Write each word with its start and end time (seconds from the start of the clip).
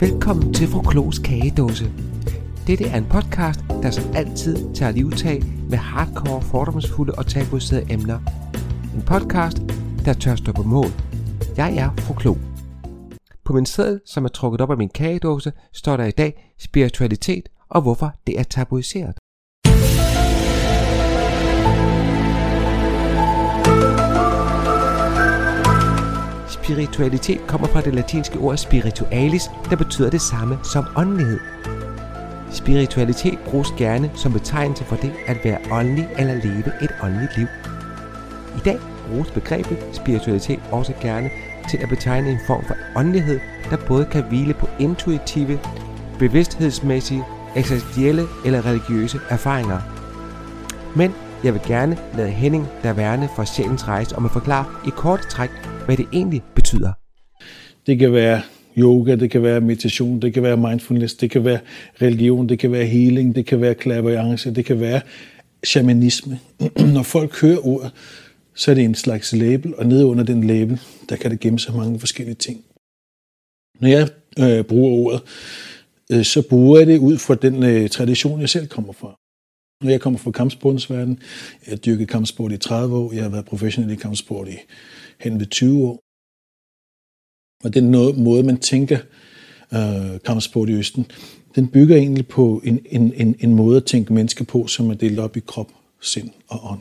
Velkommen 0.00 0.54
til 0.54 0.68
Fru 0.68 0.82
Klogs 0.82 1.18
Kagedåse. 1.18 1.84
Dette 2.66 2.84
er 2.84 2.98
en 2.98 3.04
podcast, 3.04 3.60
der 3.82 3.90
som 3.90 4.04
altid 4.14 4.74
tager 4.74 4.92
livtag 4.92 5.42
med 5.70 5.78
hardcore, 5.78 6.42
fordomsfulde 6.42 7.14
og 7.14 7.26
tabuiserede 7.26 7.92
emner. 7.92 8.18
En 8.94 9.02
podcast, 9.02 9.58
der 10.04 10.12
tør 10.12 10.34
stå 10.36 10.52
på 10.52 10.62
mål. 10.62 10.90
Jeg 11.56 11.76
er 11.76 11.90
Fru 11.98 12.14
Klog. 12.14 12.38
På 13.44 13.52
min 13.52 13.66
seddel, 13.66 14.00
som 14.06 14.24
er 14.24 14.28
trukket 14.28 14.60
op 14.60 14.70
af 14.70 14.76
min 14.76 14.88
kagedåse, 14.88 15.52
står 15.72 15.96
der 15.96 16.04
i 16.04 16.10
dag 16.10 16.54
spiritualitet 16.58 17.48
og 17.68 17.82
hvorfor 17.82 18.12
det 18.26 18.40
er 18.40 18.42
tabuiseret. 18.42 19.14
Spiritualitet 26.70 27.40
kommer 27.46 27.66
fra 27.66 27.80
det 27.80 27.94
latinske 27.94 28.38
ord 28.38 28.56
spiritualis, 28.56 29.50
der 29.70 29.76
betyder 29.76 30.10
det 30.10 30.20
samme 30.20 30.58
som 30.62 30.84
åndelighed. 30.96 31.38
Spiritualitet 32.52 33.38
bruges 33.38 33.68
gerne 33.78 34.10
som 34.14 34.32
betegnelse 34.32 34.84
for 34.84 34.96
det 34.96 35.12
at 35.26 35.36
være 35.44 35.58
åndelig 35.70 36.08
eller 36.18 36.34
leve 36.34 36.72
et 36.82 36.90
åndeligt 37.02 37.36
liv. 37.36 37.46
I 38.56 38.60
dag 38.64 38.78
bruges 39.08 39.30
begrebet 39.30 39.78
spiritualitet 39.92 40.60
også 40.72 40.92
gerne 41.00 41.30
til 41.70 41.76
at 41.76 41.88
betegne 41.88 42.30
en 42.30 42.38
form 42.46 42.64
for 42.66 42.74
åndelighed, 42.96 43.40
der 43.70 43.76
både 43.76 44.04
kan 44.04 44.22
hvile 44.22 44.54
på 44.54 44.68
intuitive, 44.78 45.58
bevidsthedsmæssige, 46.18 47.24
eksistentielle 47.56 48.22
eller 48.44 48.66
religiøse 48.66 49.20
erfaringer. 49.28 49.80
Men 50.96 51.14
jeg 51.44 51.54
vil 51.54 51.62
gerne 51.66 51.98
lade 52.14 52.30
Henning, 52.30 52.68
der 52.82 52.92
værne 52.92 53.28
for 53.36 53.44
sjælens 53.44 53.88
rejse, 53.88 54.16
om 54.16 54.24
at 54.24 54.30
forklare 54.30 54.64
i 54.86 54.90
kort 54.90 55.20
træk, 55.20 55.50
hvad 55.86 55.96
det 55.96 56.06
egentlig 56.12 56.42
betyder. 56.54 56.92
Det 57.86 57.98
kan 57.98 58.12
være 58.12 58.42
yoga, 58.78 59.16
det 59.16 59.30
kan 59.30 59.42
være 59.42 59.60
meditation, 59.60 60.22
det 60.22 60.34
kan 60.34 60.42
være 60.42 60.56
mindfulness, 60.56 61.14
det 61.14 61.30
kan 61.30 61.44
være 61.44 61.58
religion, 62.02 62.48
det 62.48 62.58
kan 62.58 62.72
være 62.72 62.84
healing, 62.84 63.34
det 63.34 63.46
kan 63.46 63.60
være 63.60 63.74
clairvoyance, 63.74 64.54
det 64.54 64.64
kan 64.64 64.80
være 64.80 65.00
shamanisme. 65.64 66.40
Når 66.94 67.02
folk 67.02 67.40
hører 67.40 67.66
ordet, 67.66 67.90
så 68.54 68.70
er 68.70 68.74
det 68.74 68.84
en 68.84 68.94
slags 68.94 69.32
label, 69.32 69.74
og 69.76 69.86
nede 69.86 70.06
under 70.06 70.24
den 70.24 70.44
label, 70.44 70.80
der 71.08 71.16
kan 71.16 71.30
det 71.30 71.40
gemme 71.40 71.58
sig 71.58 71.76
mange 71.76 72.00
forskellige 72.00 72.34
ting. 72.34 72.64
Når 73.80 73.88
jeg 73.88 74.08
øh, 74.38 74.64
bruger 74.64 74.90
ordet, 74.90 75.22
øh, 76.12 76.24
så 76.24 76.42
bruger 76.48 76.78
jeg 76.78 76.86
det 76.86 76.98
ud 76.98 77.18
fra 77.18 77.34
den 77.34 77.62
øh, 77.62 77.88
tradition, 77.88 78.40
jeg 78.40 78.48
selv 78.48 78.66
kommer 78.66 78.92
fra. 78.92 79.19
Når 79.82 79.90
jeg 79.90 80.00
kommer 80.00 80.18
fra 80.18 80.30
kampsportens 80.30 80.90
verden, 80.90 81.18
jeg 81.66 81.72
har 81.72 81.76
dyrket 81.76 82.08
kampsport 82.08 82.52
i 82.52 82.56
30 82.56 82.96
år, 82.96 83.12
jeg 83.12 83.22
har 83.22 83.30
været 83.30 83.44
professionel 83.44 83.92
i 83.92 83.96
kampsport 83.96 84.48
i 84.48 84.56
hen 85.20 85.40
ved 85.40 85.46
20 85.46 85.86
år. 85.86 86.00
Og 87.64 87.74
den 87.74 87.90
måde, 88.24 88.42
man 88.42 88.58
tænker 88.58 88.98
øh, 89.74 90.20
kampsport 90.24 90.68
i 90.68 90.72
Østen, 90.72 91.06
den 91.54 91.68
bygger 91.68 91.96
egentlig 91.96 92.28
på 92.28 92.60
en, 92.64 92.80
en, 92.86 93.12
en, 93.14 93.36
en 93.40 93.54
måde 93.54 93.76
at 93.76 93.84
tænke 93.84 94.12
mennesker 94.12 94.44
på, 94.44 94.66
som 94.66 94.90
er 94.90 94.94
delt 94.94 95.18
op 95.18 95.36
i 95.36 95.40
krop, 95.40 95.72
sind 96.00 96.30
og 96.48 96.70
ånd. 96.72 96.80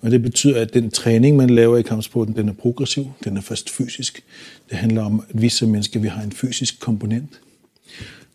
Og 0.00 0.10
det 0.10 0.22
betyder, 0.22 0.60
at 0.60 0.74
den 0.74 0.90
træning, 0.90 1.36
man 1.36 1.50
laver 1.50 1.76
i 1.76 1.82
kampsporten, 1.82 2.36
den 2.36 2.48
er 2.48 2.52
progressiv, 2.52 3.06
den 3.24 3.36
er 3.36 3.40
først 3.40 3.70
fysisk. 3.70 4.24
Det 4.70 4.78
handler 4.78 5.02
om, 5.02 5.22
at 5.28 5.42
vi 5.42 5.48
som 5.48 5.68
mennesker, 5.68 6.00
vi 6.00 6.08
har 6.08 6.22
en 6.22 6.32
fysisk 6.32 6.80
komponent. 6.80 7.40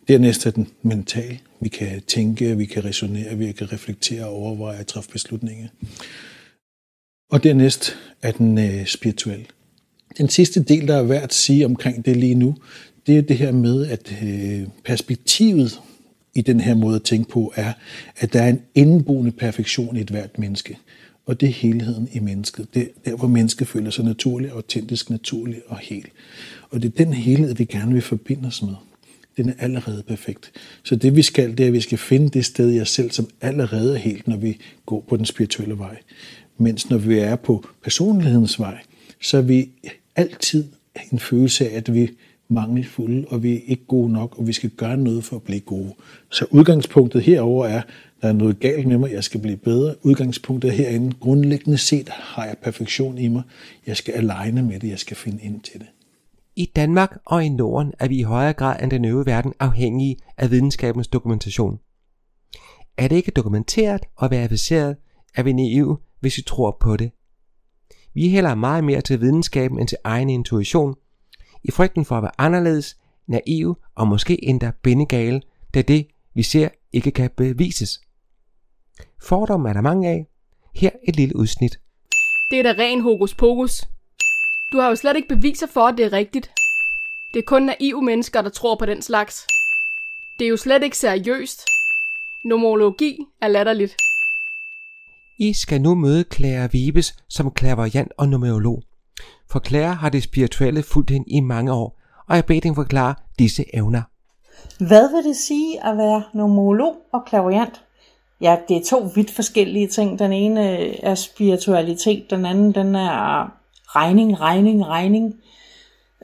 Dernæst 0.08 0.46
er 0.46 0.50
den 0.50 0.68
mental. 0.82 1.38
Vi 1.60 1.68
kan 1.68 2.02
tænke, 2.06 2.56
vi 2.56 2.64
kan 2.64 2.84
resonere, 2.84 3.38
vi 3.38 3.52
kan 3.52 3.72
reflektere, 3.72 4.24
overveje 4.24 4.80
og 4.80 4.86
træffe 4.86 5.10
beslutninger. 5.10 5.68
Og 7.30 7.42
dernæst 7.42 7.96
er 8.22 8.32
den 8.32 8.58
øh, 8.58 8.86
spirituel. 8.86 9.46
Den 10.18 10.28
sidste 10.28 10.62
del, 10.62 10.88
der 10.88 10.96
er 10.96 11.02
værd 11.02 11.22
at 11.22 11.34
sige 11.34 11.64
omkring 11.64 12.04
det 12.04 12.16
lige 12.16 12.34
nu, 12.34 12.56
det 13.06 13.18
er 13.18 13.22
det 13.22 13.38
her 13.38 13.52
med, 13.52 13.86
at 13.86 14.16
øh, 14.22 14.68
perspektivet 14.84 15.80
i 16.34 16.42
den 16.42 16.60
her 16.60 16.74
måde 16.74 16.96
at 16.96 17.02
tænke 17.02 17.30
på 17.30 17.52
er, 17.56 17.72
at 18.16 18.32
der 18.32 18.42
er 18.42 18.48
en 18.48 18.62
indboende 18.74 19.32
perfektion 19.32 19.96
i 19.96 20.00
et 20.00 20.10
hvert 20.10 20.38
menneske. 20.38 20.78
Og 21.26 21.40
det 21.40 21.48
er 21.48 21.52
helheden 21.52 22.08
i 22.12 22.18
mennesket. 22.18 22.74
Det 22.74 22.82
er 22.82 23.10
der, 23.10 23.16
hvor 23.16 23.28
mennesket 23.28 23.68
føler 23.68 23.90
sig 23.90 24.04
naturligt, 24.04 24.52
autentisk, 24.52 25.10
naturligt 25.10 25.60
og 25.66 25.78
helt. 25.78 26.12
Og 26.70 26.82
det 26.82 26.88
er 26.88 27.04
den 27.04 27.12
helhed, 27.12 27.54
vi 27.54 27.64
gerne 27.64 27.92
vil 27.92 28.02
forbinde 28.02 28.46
os 28.46 28.62
med. 28.62 28.74
Den 29.36 29.48
er 29.48 29.52
allerede 29.58 30.02
perfekt. 30.02 30.52
Så 30.82 30.96
det 30.96 31.16
vi 31.16 31.22
skal, 31.22 31.50
det 31.50 31.60
er, 31.60 31.66
at 31.66 31.72
vi 31.72 31.80
skal 31.80 31.98
finde 31.98 32.28
det 32.28 32.44
sted 32.44 32.74
i 32.74 32.80
os 32.80 32.90
selv, 32.90 33.10
som 33.10 33.28
allerede 33.40 33.94
er 33.94 33.98
helt, 33.98 34.28
når 34.28 34.36
vi 34.36 34.58
går 34.86 35.04
på 35.08 35.16
den 35.16 35.24
spirituelle 35.24 35.78
vej. 35.78 35.96
Mens 36.58 36.90
når 36.90 36.98
vi 36.98 37.18
er 37.18 37.36
på 37.36 37.66
personlighedens 37.82 38.58
vej, 38.58 38.78
så 39.20 39.38
er 39.38 39.42
vi 39.42 39.68
altid 40.16 40.64
en 41.12 41.18
følelse 41.18 41.68
af, 41.70 41.76
at 41.76 41.94
vi 41.94 42.02
er 42.02 42.08
mangelfulde, 42.48 43.24
og 43.28 43.42
vi 43.42 43.54
er 43.56 43.60
ikke 43.66 43.84
gode 43.84 44.12
nok, 44.12 44.38
og 44.38 44.46
vi 44.46 44.52
skal 44.52 44.70
gøre 44.70 44.96
noget 44.96 45.24
for 45.24 45.36
at 45.36 45.42
blive 45.42 45.60
gode. 45.60 45.94
Så 46.30 46.46
udgangspunktet 46.50 47.22
herover 47.22 47.66
er, 47.66 47.82
der 48.22 48.28
er 48.28 48.32
noget 48.32 48.60
galt 48.60 48.86
med 48.86 48.98
mig, 48.98 49.12
jeg 49.12 49.24
skal 49.24 49.40
blive 49.40 49.56
bedre. 49.56 49.94
Udgangspunktet 50.02 50.72
herinde, 50.72 51.14
grundlæggende 51.20 51.78
set 51.78 52.08
har 52.08 52.44
jeg 52.44 52.56
perfektion 52.62 53.18
i 53.18 53.28
mig. 53.28 53.42
Jeg 53.86 53.96
skal 53.96 54.14
alene 54.14 54.62
med 54.62 54.80
det, 54.80 54.88
jeg 54.88 54.98
skal 54.98 55.16
finde 55.16 55.42
ind 55.42 55.60
til 55.60 55.80
det. 55.80 55.86
I 56.56 56.66
Danmark 56.76 57.16
og 57.24 57.44
i 57.44 57.48
Norden 57.48 57.92
er 57.98 58.08
vi 58.08 58.18
i 58.18 58.22
højere 58.22 58.52
grad 58.52 58.82
end 58.82 58.90
den 58.90 59.04
øvrige 59.04 59.26
verden 59.26 59.54
afhængige 59.60 60.16
af 60.36 60.50
videnskabens 60.50 61.08
dokumentation. 61.08 61.78
Er 62.96 63.08
det 63.08 63.16
ikke 63.16 63.30
dokumenteret 63.30 64.02
og 64.16 64.30
verificeret, 64.30 64.96
er 65.34 65.42
vi 65.42 65.52
naive, 65.52 65.98
hvis 66.20 66.36
vi 66.36 66.42
tror 66.42 66.76
på 66.80 66.96
det. 66.96 67.12
Vi 68.14 68.28
hælder 68.28 68.54
meget 68.54 68.84
mere 68.84 69.00
til 69.00 69.20
videnskaben 69.20 69.78
end 69.80 69.88
til 69.88 69.98
egen 70.04 70.30
intuition, 70.30 70.94
i 71.64 71.70
frygten 71.70 72.04
for 72.04 72.16
at 72.16 72.22
være 72.22 72.40
anderledes, 72.40 72.96
naive 73.26 73.76
og 73.94 74.08
måske 74.08 74.44
endda 74.44 74.72
bindegale, 74.82 75.42
da 75.74 75.82
det, 75.82 76.06
vi 76.34 76.42
ser, 76.42 76.68
ikke 76.92 77.10
kan 77.10 77.30
bevises. 77.36 78.00
Fordomme 79.22 79.68
er 79.68 79.72
der 79.72 79.80
mange 79.80 80.08
af. 80.08 80.26
Her 80.74 80.90
et 81.08 81.16
lille 81.16 81.36
udsnit. 81.36 81.80
Det 82.50 82.58
er 82.58 82.62
da 82.62 82.82
ren 82.82 83.00
hokus 83.00 83.34
pokus. 83.34 83.84
Du 84.72 84.78
har 84.80 84.88
jo 84.88 84.96
slet 84.96 85.16
ikke 85.16 85.28
beviser 85.28 85.66
for, 85.66 85.80
at 85.80 85.94
det 85.96 86.04
er 86.04 86.12
rigtigt. 86.12 86.50
Det 87.34 87.38
er 87.38 87.46
kun 87.46 87.62
naive 87.62 88.02
mennesker, 88.02 88.42
der 88.42 88.50
tror 88.50 88.74
på 88.74 88.86
den 88.86 89.02
slags. 89.02 89.46
Det 90.38 90.44
er 90.44 90.48
jo 90.48 90.56
slet 90.56 90.82
ikke 90.82 90.98
seriøst. 90.98 91.68
Nomologi 92.44 93.18
er 93.40 93.48
latterligt. 93.48 93.96
I 95.38 95.52
skal 95.52 95.80
nu 95.80 95.94
møde 95.94 96.24
Clara 96.34 96.68
Vibes 96.72 97.14
som 97.28 97.50
klaverjant 97.50 98.12
og 98.16 98.28
numerolog. 98.28 98.82
For 99.50 99.60
Clara 99.60 99.92
har 99.92 100.08
det 100.08 100.22
spirituelle 100.22 100.82
fulgt 100.82 101.10
hende 101.10 101.30
i 101.30 101.40
mange 101.40 101.72
år, 101.72 102.00
og 102.28 102.36
jeg 102.36 102.44
beder 102.44 102.60
hende 102.64 102.76
forklare 102.76 103.14
disse 103.38 103.64
evner. 103.74 104.02
Hvad 104.78 105.16
vil 105.16 105.24
det 105.28 105.36
sige 105.36 105.86
at 105.86 105.96
være 105.96 106.22
numerolog 106.34 106.96
og 107.12 107.24
klaverjant? 107.26 107.82
Ja, 108.40 108.56
det 108.68 108.76
er 108.76 108.84
to 108.84 109.10
vidt 109.14 109.30
forskellige 109.30 109.88
ting. 109.88 110.18
Den 110.18 110.32
ene 110.32 110.94
er 111.04 111.14
spiritualitet, 111.14 112.30
den 112.30 112.46
anden 112.46 112.74
den 112.74 112.94
er 112.94 113.52
regning, 113.96 114.40
regning, 114.40 114.86
regning. 114.86 115.34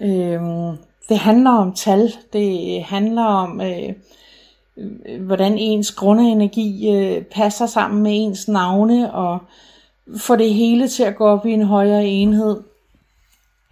Øhm, 0.01 0.77
det 1.09 1.19
handler 1.19 1.51
om 1.51 1.75
tal, 1.75 2.13
det 2.33 2.83
handler 2.85 3.25
om, 3.25 3.61
øh, 3.61 3.93
hvordan 5.21 5.59
ens 5.59 5.91
grundenergi 5.91 6.91
øh, 6.91 7.23
passer 7.23 7.67
sammen 7.67 8.03
med 8.03 8.13
ens 8.15 8.49
navne, 8.49 9.15
og 9.15 9.39
få 10.17 10.37
det 10.37 10.55
hele 10.55 10.89
til 10.89 11.03
at 11.03 11.17
gå 11.17 11.27
op 11.27 11.47
i 11.47 11.53
en 11.53 11.65
højere 11.65 12.07
enhed. 12.07 12.61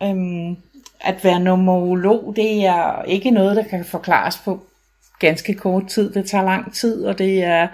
Øhm, 0.02 0.56
at 1.00 1.24
være 1.24 1.40
numerolog, 1.40 2.32
det 2.36 2.64
er 2.64 3.02
ikke 3.02 3.30
noget, 3.30 3.56
der 3.56 3.62
kan 3.62 3.84
forklares 3.84 4.38
på 4.44 4.60
ganske 5.18 5.54
kort 5.54 5.86
tid. 5.86 6.12
Det 6.12 6.30
tager 6.30 6.44
lang 6.44 6.74
tid, 6.74 7.04
og 7.04 7.18
det 7.18 7.42
er 7.42 7.68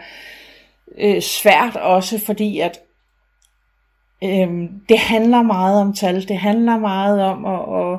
øh, 0.99 1.23
svært 1.23 1.77
også, 1.77 2.19
fordi 2.19 2.59
at 2.59 2.81
øh, 4.25 4.71
det 4.89 4.99
handler 4.99 5.43
meget 5.43 5.81
om 5.81 5.93
tal. 5.95 6.29
Det 6.29 6.39
handler 6.39 6.79
meget 6.79 7.23
om 7.23 7.45
at, 7.45 7.93
at 7.93 7.99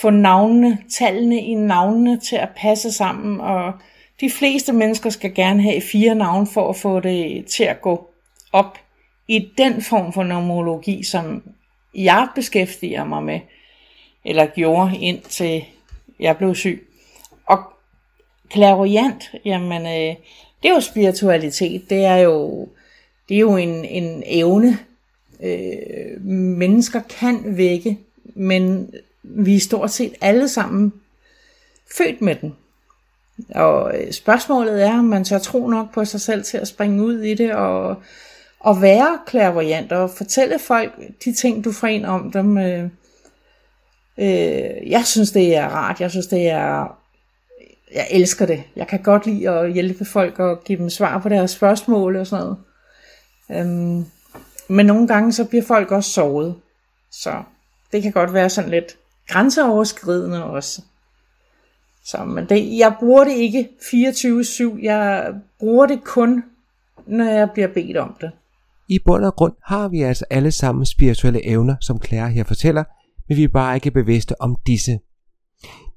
få 0.00 0.10
navnene, 0.10 0.78
tallene 0.98 1.40
i 1.40 1.54
navnene 1.54 2.20
til 2.20 2.36
at 2.36 2.48
passe 2.56 2.92
sammen, 2.92 3.40
og 3.40 3.72
de 4.20 4.30
fleste 4.30 4.72
mennesker 4.72 5.10
skal 5.10 5.34
gerne 5.34 5.62
have 5.62 5.80
fire 5.80 6.14
navne 6.14 6.46
for 6.46 6.68
at 6.68 6.76
få 6.76 7.00
det 7.00 7.46
til 7.46 7.64
at 7.64 7.80
gå 7.80 8.10
op 8.52 8.78
i 9.28 9.48
den 9.58 9.82
form 9.82 10.12
for 10.12 10.22
nomologi, 10.22 11.04
som 11.04 11.42
jeg 11.94 12.28
beskæftiger 12.34 13.04
mig 13.04 13.22
med, 13.22 13.40
eller 14.24 14.46
gjorde 14.46 14.98
indtil 14.98 15.64
jeg 16.20 16.36
blev 16.36 16.54
syg. 16.54 16.88
Og 17.46 17.58
clairvoyant, 18.52 19.34
jamen, 19.44 19.82
øh, 19.82 20.16
det 20.62 20.68
er 20.70 20.74
jo 20.74 20.80
spiritualitet. 20.80 21.90
Det 21.90 22.04
er 22.04 22.16
jo, 22.16 22.68
det 23.28 23.34
er 23.34 23.40
jo 23.40 23.56
en, 23.56 23.84
en 23.84 24.22
evne, 24.26 24.78
øh, 25.42 26.24
mennesker 26.24 27.00
kan 27.20 27.56
vække, 27.56 27.98
men 28.34 28.94
vi 29.22 29.56
er 29.56 29.60
stort 29.60 29.90
set 29.90 30.14
alle 30.20 30.48
sammen 30.48 30.92
født 31.96 32.20
med 32.20 32.34
den. 32.34 32.56
Og 33.54 33.98
øh, 33.98 34.12
spørgsmålet 34.12 34.82
er, 34.82 34.98
om 34.98 35.04
man 35.04 35.24
så 35.24 35.38
tro 35.38 35.68
nok 35.68 35.94
på 35.94 36.04
sig 36.04 36.20
selv 36.20 36.44
til 36.44 36.58
at 36.58 36.68
springe 36.68 37.02
ud 37.02 37.20
i 37.20 37.34
det 37.34 37.54
og, 37.54 37.96
og 38.60 38.82
være 38.82 39.18
klærvoyant 39.26 39.92
og 39.92 40.10
fortælle 40.10 40.58
folk 40.58 40.92
de 41.24 41.34
ting, 41.34 41.64
du 41.64 41.72
får 41.72 41.86
ind 41.86 42.06
om 42.06 42.32
dem. 42.32 42.58
Øh, 42.58 42.84
øh, 44.18 44.90
jeg 44.90 45.02
synes, 45.06 45.32
det 45.32 45.56
er 45.56 45.68
rart. 45.68 46.00
Jeg 46.00 46.10
synes, 46.10 46.26
det 46.26 46.48
er 46.48 46.98
jeg 47.94 48.06
elsker 48.10 48.46
det. 48.46 48.62
Jeg 48.76 48.88
kan 48.88 49.02
godt 49.02 49.26
lide 49.26 49.50
at 49.50 49.72
hjælpe 49.72 50.04
folk 50.04 50.38
og 50.38 50.64
give 50.64 50.78
dem 50.78 50.90
svar 50.90 51.18
på 51.18 51.28
deres 51.28 51.50
spørgsmål 51.50 52.16
og 52.16 52.26
sådan 52.26 52.44
noget. 52.44 52.58
Øhm, 53.50 54.06
men 54.68 54.86
nogle 54.86 55.08
gange 55.08 55.32
så 55.32 55.44
bliver 55.44 55.64
folk 55.64 55.90
også 55.90 56.10
sovet. 56.10 56.54
Så 57.10 57.42
det 57.92 58.02
kan 58.02 58.12
godt 58.12 58.32
være 58.32 58.50
sådan 58.50 58.70
lidt 58.70 58.96
grænseoverskridende 59.28 60.44
også. 60.44 60.82
Så 62.04 62.24
men 62.24 62.48
det, 62.48 62.78
jeg 62.78 62.94
bruger 62.98 63.24
det 63.24 63.32
ikke 63.32 63.68
24-7. 63.80 64.82
Jeg 64.82 65.32
bruger 65.58 65.86
det 65.86 66.04
kun, 66.04 66.44
når 67.06 67.24
jeg 67.24 67.50
bliver 67.50 67.68
bedt 67.68 67.96
om 67.96 68.16
det. 68.20 68.30
I 68.88 68.98
bund 68.98 69.24
og 69.24 69.36
grund 69.36 69.52
har 69.64 69.88
vi 69.88 70.02
altså 70.02 70.24
alle 70.30 70.52
sammen 70.52 70.86
spirituelle 70.86 71.46
evner, 71.46 71.76
som 71.80 72.02
Claire 72.02 72.30
her 72.30 72.44
fortæller, 72.44 72.84
men 73.28 73.36
vi 73.36 73.44
er 73.44 73.48
bare 73.48 73.74
ikke 73.74 73.90
bevidste 73.90 74.40
om 74.40 74.56
disse. 74.66 74.98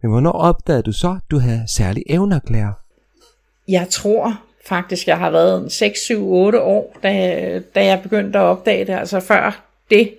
Men 0.01 0.11
hvornår 0.11 0.31
opdagede 0.31 0.83
du 0.83 0.91
så, 0.91 1.09
at 1.09 1.31
du 1.31 1.39
havde 1.39 1.63
særlige 1.67 2.11
evner, 2.11 2.39
Claire? 2.47 2.73
Jeg 3.67 3.87
tror 3.89 4.41
faktisk, 4.65 5.07
jeg 5.07 5.17
har 5.17 5.29
været 5.29 5.71
6, 5.71 5.99
7, 5.99 6.31
8 6.31 6.61
år, 6.61 6.97
da, 7.03 7.61
da 7.75 7.85
jeg 7.85 8.01
begyndte 8.01 8.39
at 8.39 8.43
opdage 8.43 8.85
det. 8.85 8.93
Altså 8.93 9.19
før 9.19 9.65
det, 9.89 10.15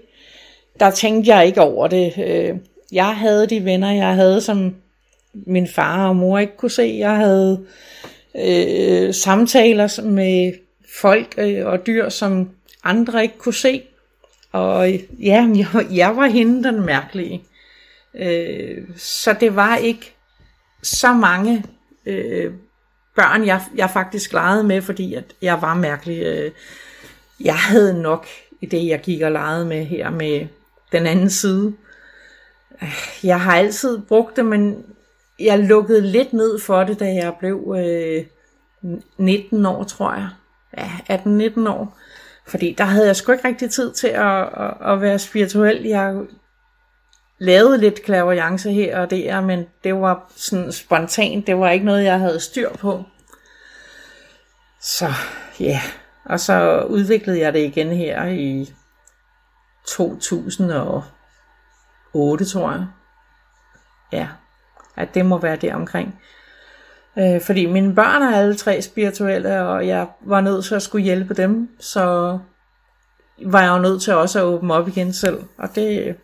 der 0.81 0.90
tænkte 0.90 1.34
jeg 1.34 1.46
ikke 1.46 1.60
over 1.60 1.87
det. 1.87 2.12
Øh, 2.19 2.56
jeg 2.93 3.16
havde 3.16 3.46
de 3.46 3.64
venner, 3.64 3.93
jeg 3.93 4.14
havde, 4.14 4.40
som 4.40 4.75
min 5.34 5.69
far 5.69 6.08
og 6.08 6.16
mor 6.16 6.38
ikke 6.38 6.56
kunne 6.56 6.70
se. 6.70 6.96
Jeg 6.98 7.16
havde 7.16 7.66
øh, 8.34 9.14
samtaler 9.14 10.02
med 10.02 10.52
folk 11.00 11.34
øh, 11.38 11.66
og 11.66 11.87
dyr, 11.87 12.08
som 12.08 12.50
andre 12.84 13.22
ikke 13.22 13.38
kunne 13.38 13.54
se. 13.54 13.82
Og 14.52 14.90
ja, 15.19 15.48
jeg, 15.56 15.87
jeg 15.93 16.16
var 16.16 16.26
hende 16.26 16.64
den 16.64 16.87
mærkelige. 16.87 17.43
Øh, 18.14 18.78
så 18.96 19.37
det 19.40 19.56
var 19.56 19.76
ikke 19.76 20.14
så 20.82 21.12
mange 21.12 21.64
øh, 22.06 22.52
børn, 23.16 23.46
jeg, 23.46 23.62
jeg 23.74 23.90
faktisk 23.90 24.32
legede 24.32 24.64
med, 24.64 24.82
fordi 24.82 25.14
at 25.14 25.24
jeg 25.42 25.62
var 25.62 25.74
mærkelig. 25.74 26.22
Øh, 26.22 26.50
jeg 27.40 27.56
havde 27.56 28.02
nok 28.02 28.26
i 28.60 28.66
det, 28.66 28.86
jeg 28.86 29.00
gik 29.00 29.22
og 29.22 29.32
legede 29.32 29.66
med 29.66 29.84
her 29.84 30.10
med 30.10 30.46
den 30.92 31.06
anden 31.06 31.30
side. 31.30 31.74
Jeg 33.22 33.40
har 33.40 33.56
altid 33.56 33.98
brugt 33.98 34.36
det, 34.36 34.46
men 34.46 34.84
jeg 35.38 35.58
lukkede 35.58 36.00
lidt 36.00 36.32
ned 36.32 36.58
for 36.58 36.84
det, 36.84 37.00
da 37.00 37.04
jeg 37.04 37.34
blev 37.38 37.74
øh, 37.78 38.24
19 39.16 39.66
år, 39.66 39.84
tror 39.84 40.12
jeg. 40.14 40.28
Ja, 40.78 41.16
18-19 41.16 41.69
år. 41.69 41.98
Fordi 42.46 42.74
der 42.78 42.84
havde 42.84 43.06
jeg 43.06 43.16
sgu 43.16 43.32
ikke 43.32 43.48
rigtig 43.48 43.70
tid 43.70 43.92
til 43.92 44.08
at, 44.08 44.42
at, 44.42 44.74
at 44.80 45.00
være 45.00 45.19
spirituel. 45.19 45.82
Jeg 45.82 46.16
lavet 47.38 47.80
lidt 47.80 48.02
klaverjance 48.02 48.72
her 48.72 49.00
og 49.00 49.10
der, 49.10 49.40
men 49.40 49.66
det 49.84 49.94
var 49.94 50.32
sådan 50.36 50.72
spontant. 50.72 51.46
Det 51.46 51.58
var 51.58 51.70
ikke 51.70 51.84
noget, 51.84 52.04
jeg 52.04 52.18
havde 52.18 52.40
styr 52.40 52.72
på. 52.72 53.04
Så 54.80 55.12
ja, 55.60 55.64
yeah. 55.64 55.82
og 56.24 56.40
så 56.40 56.82
udviklede 56.82 57.40
jeg 57.40 57.52
det 57.52 57.64
igen 57.64 57.88
her 57.88 58.24
i 58.24 58.72
2008, 59.88 62.44
tror 62.44 62.70
jeg. 62.70 62.86
Ja, 64.12 64.28
at 64.96 65.14
det 65.14 65.26
må 65.26 65.38
være 65.38 65.56
det 65.56 65.74
omkring. 65.74 66.20
Øh, 67.18 67.40
fordi 67.40 67.66
mine 67.66 67.94
børn 67.94 68.22
er 68.22 68.36
alle 68.36 68.56
tre 68.56 68.82
spirituelle, 68.82 69.62
og 69.62 69.86
jeg 69.86 70.06
var 70.20 70.40
nødt 70.40 70.64
til 70.64 70.74
at 70.74 70.82
skulle 70.82 71.04
hjælpe 71.04 71.34
dem, 71.34 71.68
så 71.80 72.38
var 73.46 73.62
jeg 73.62 73.70
jo 73.70 73.78
nødt 73.78 74.02
til 74.02 74.14
også 74.14 74.38
at 74.38 74.44
åbne 74.44 74.74
op 74.74 74.88
igen 74.88 75.12
selv. 75.12 75.44
Og 75.58 75.74
det 75.74 76.16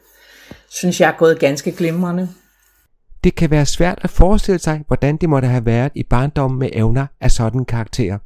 synes 0.75 1.01
jeg 1.01 1.09
er 1.09 1.17
gået 1.19 1.39
ganske 1.39 1.73
glimrende. 1.73 2.29
Det 3.25 3.35
kan 3.35 3.51
være 3.51 3.67
svært 3.67 3.99
at 4.03 4.11
forestille 4.11 4.59
sig, 4.59 4.85
hvordan 4.87 5.17
det 5.17 5.29
måtte 5.29 5.49
have 5.49 5.67
været 5.67 5.93
i 5.95 6.03
barndommen 6.03 6.59
med 6.59 6.71
evner 6.73 7.07
af 7.21 7.31
sådan 7.31 7.65
karakter. 7.65 8.19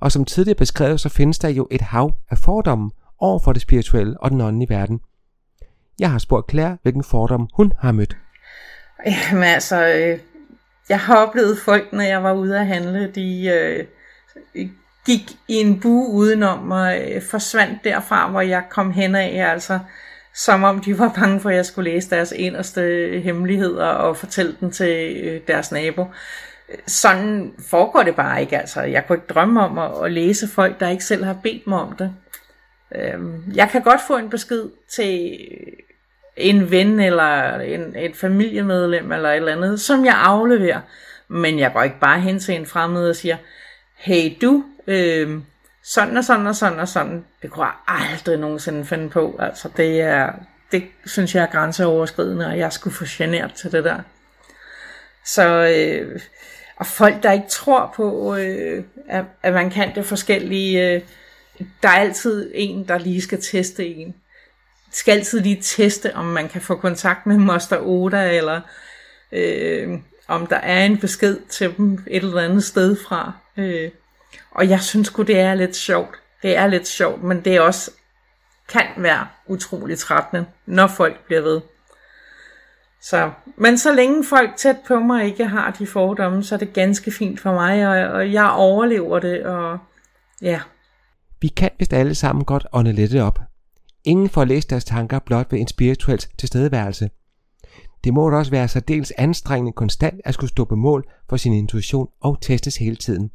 Og 0.00 0.12
som 0.12 0.24
tidligere 0.24 0.58
beskrevet, 0.58 1.00
så 1.00 1.08
findes 1.08 1.38
der 1.38 1.48
jo 1.48 1.68
et 1.70 1.80
hav 1.80 2.14
af 2.30 2.38
fordomme 2.38 2.90
over 3.18 3.38
for 3.38 3.52
det 3.52 3.62
spirituelle 3.62 4.20
og 4.20 4.30
den 4.30 4.40
åndelige 4.40 4.70
verden. 4.70 5.00
Jeg 5.98 6.10
har 6.10 6.18
spurgt 6.18 6.50
Claire, 6.50 6.78
hvilken 6.82 7.04
fordom 7.04 7.48
hun 7.54 7.72
har 7.78 7.92
mødt. 7.92 8.16
Jamen 9.06 9.44
altså, 9.44 9.86
øh, 9.86 10.18
jeg 10.88 11.00
har 11.00 11.16
oplevet 11.26 11.58
folk, 11.58 11.92
når 11.92 12.02
jeg 12.02 12.22
var 12.22 12.32
ude 12.32 12.60
at 12.60 12.66
handle, 12.66 13.12
de 13.14 13.46
øh, 13.46 13.86
gik 15.06 15.36
i 15.48 15.54
en 15.54 15.80
bue 15.80 16.08
udenom 16.08 16.70
og 16.70 17.00
øh, 17.00 17.22
forsvandt 17.22 17.84
derfra, 17.84 18.30
hvor 18.30 18.40
jeg 18.40 18.62
kom 18.70 18.92
hen 18.92 19.14
af, 19.14 19.52
altså 19.52 19.78
som 20.36 20.64
om 20.64 20.80
de 20.80 20.98
var 20.98 21.12
bange 21.20 21.40
for, 21.40 21.50
at 21.50 21.56
jeg 21.56 21.66
skulle 21.66 21.90
læse 21.90 22.10
deres 22.10 22.32
inderste 22.36 22.80
hemmeligheder 23.24 23.86
og 23.86 24.16
fortælle 24.16 24.56
den 24.60 24.70
til 24.70 25.16
øh, 25.24 25.40
deres 25.48 25.72
nabo. 25.72 26.04
Sådan 26.86 27.52
foregår 27.70 28.02
det 28.02 28.16
bare 28.16 28.40
ikke, 28.40 28.58
altså. 28.58 28.82
Jeg 28.82 29.06
kunne 29.06 29.16
ikke 29.16 29.34
drømme 29.34 29.60
om 29.60 29.78
at, 29.78 30.04
at 30.04 30.12
læse 30.12 30.48
folk, 30.48 30.80
der 30.80 30.88
ikke 30.88 31.04
selv 31.04 31.24
har 31.24 31.36
bedt 31.42 31.66
mig 31.66 31.78
om 31.80 31.96
det. 31.96 32.14
Øhm, 32.94 33.52
jeg 33.54 33.68
kan 33.68 33.82
godt 33.82 34.00
få 34.06 34.16
en 34.16 34.30
besked 34.30 34.64
til 34.90 35.38
en 36.36 36.70
ven 36.70 37.00
eller 37.00 37.58
en, 37.60 37.96
et 37.96 38.16
familiemedlem 38.16 39.12
eller 39.12 39.30
et 39.30 39.36
eller 39.36 39.56
andet, 39.56 39.80
som 39.80 40.04
jeg 40.04 40.14
afleverer. 40.16 40.80
Men 41.28 41.58
jeg 41.58 41.72
går 41.72 41.82
ikke 41.82 42.00
bare 42.00 42.20
hen 42.20 42.38
til 42.38 42.54
en 42.54 42.66
fremmed 42.66 43.08
og 43.08 43.16
siger, 43.16 43.36
hey 43.96 44.32
du, 44.42 44.64
øh, 44.86 45.40
sådan 45.86 46.16
og 46.16 46.24
sådan 46.24 46.46
og 46.46 46.56
sådan 46.56 46.78
og 46.78 46.88
sådan. 46.88 47.24
Det 47.42 47.50
kunne 47.50 47.64
jeg 47.64 47.74
aldrig 47.86 48.38
nogensinde 48.38 48.84
finde 48.84 49.10
på. 49.10 49.36
Altså 49.38 49.68
det 49.76 50.00
er, 50.00 50.32
det 50.72 50.84
synes 51.06 51.34
jeg 51.34 51.42
er 51.42 51.46
grænseoverskridende, 51.46 52.46
og 52.46 52.58
jeg 52.58 52.72
skulle 52.72 52.96
få 52.96 53.04
genert 53.08 53.54
til 53.54 53.72
det 53.72 53.84
der. 53.84 53.98
Så, 55.24 55.74
øh, 55.76 56.20
og 56.76 56.86
folk, 56.86 57.22
der 57.22 57.32
ikke 57.32 57.48
tror 57.50 57.92
på, 57.96 58.36
øh, 58.36 58.84
at, 59.08 59.24
at 59.42 59.52
man 59.52 59.70
kan 59.70 59.94
det 59.94 60.04
forskellige, 60.06 60.90
øh, 60.90 61.02
der 61.82 61.88
er 61.88 62.00
altid 62.00 62.50
en, 62.54 62.88
der 62.88 62.98
lige 62.98 63.22
skal 63.22 63.42
teste 63.42 63.86
en 63.86 64.14
skal 64.96 65.12
altid 65.12 65.40
lige 65.40 65.62
teste, 65.62 66.14
om 66.14 66.24
man 66.24 66.48
kan 66.48 66.60
få 66.60 66.76
kontakt 66.76 67.26
med 67.26 67.36
Moster 67.36 67.78
Oda, 67.80 68.36
eller 68.36 68.60
øh, 69.32 69.98
om 70.28 70.46
der 70.46 70.56
er 70.56 70.84
en 70.84 70.98
besked 70.98 71.38
til 71.50 71.76
dem 71.76 71.92
et 72.06 72.22
eller 72.24 72.42
andet 72.42 72.64
sted 72.64 72.96
fra. 73.08 73.32
Øh, 73.56 73.90
og 74.50 74.68
jeg 74.68 74.80
synes 74.80 75.10
godt 75.10 75.28
det 75.28 75.38
er 75.38 75.54
lidt 75.54 75.76
sjovt. 75.76 76.14
Det 76.42 76.56
er 76.56 76.66
lidt 76.66 76.88
sjovt, 76.88 77.22
men 77.22 77.44
det 77.44 77.56
er 77.56 77.60
også 77.60 77.90
kan 78.68 78.86
være 78.96 79.26
utrolig 79.46 79.98
trættende, 79.98 80.46
når 80.66 80.86
folk 80.86 81.24
bliver 81.26 81.40
ved. 81.40 81.60
Så, 83.02 83.30
men 83.56 83.78
så 83.78 83.94
længe 83.94 84.24
folk 84.24 84.56
tæt 84.56 84.76
på 84.88 85.00
mig 85.00 85.24
ikke 85.24 85.46
har 85.46 85.70
de 85.70 85.86
fordomme, 85.86 86.44
så 86.44 86.54
er 86.54 86.58
det 86.58 86.72
ganske 86.72 87.10
fint 87.10 87.40
for 87.40 87.52
mig, 87.52 87.88
og, 87.88 88.12
og 88.12 88.32
jeg 88.32 88.50
overlever 88.50 89.18
det, 89.18 89.44
og 89.44 89.78
ja. 90.42 90.60
Vi 91.40 91.48
kan 91.48 91.70
vist 91.78 91.92
alle 91.92 92.14
sammen 92.14 92.44
godt 92.44 92.66
ånde 92.72 92.92
lidt 92.92 93.14
op, 93.14 93.38
Ingen 94.04 94.28
får 94.28 94.44
læst 94.44 94.70
deres 94.70 94.84
tanker 94.84 95.18
blot 95.18 95.52
ved 95.52 95.60
en 95.60 95.68
spirituel 95.68 96.18
tilstedeværelse. 96.18 97.10
Det 98.04 98.14
må 98.14 98.30
da 98.30 98.36
også 98.36 98.50
være 98.50 98.68
særdeles 98.68 99.12
anstrengende 99.18 99.72
konstant 99.72 100.20
at 100.24 100.34
skulle 100.34 100.50
stå 100.50 100.64
på 100.64 100.76
mål 100.76 101.04
for 101.28 101.36
sin 101.36 101.52
intuition 101.52 102.08
og 102.20 102.38
testes 102.40 102.76
hele 102.76 102.96
tiden. 102.96 103.30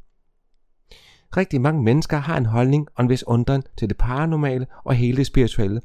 Rigtig 1.38 1.62
mange 1.62 1.84
mennesker 1.84 2.18
har 2.18 2.38
en 2.38 2.46
holdning 2.46 2.88
og 2.96 3.04
en 3.04 3.10
vis 3.10 3.28
undren 3.28 3.64
til 3.78 3.90
det 3.90 3.98
paranormale 3.98 4.68
og 4.84 4.94
hele 4.94 5.18
det 5.18 5.28
spirituelle. 5.28 5.82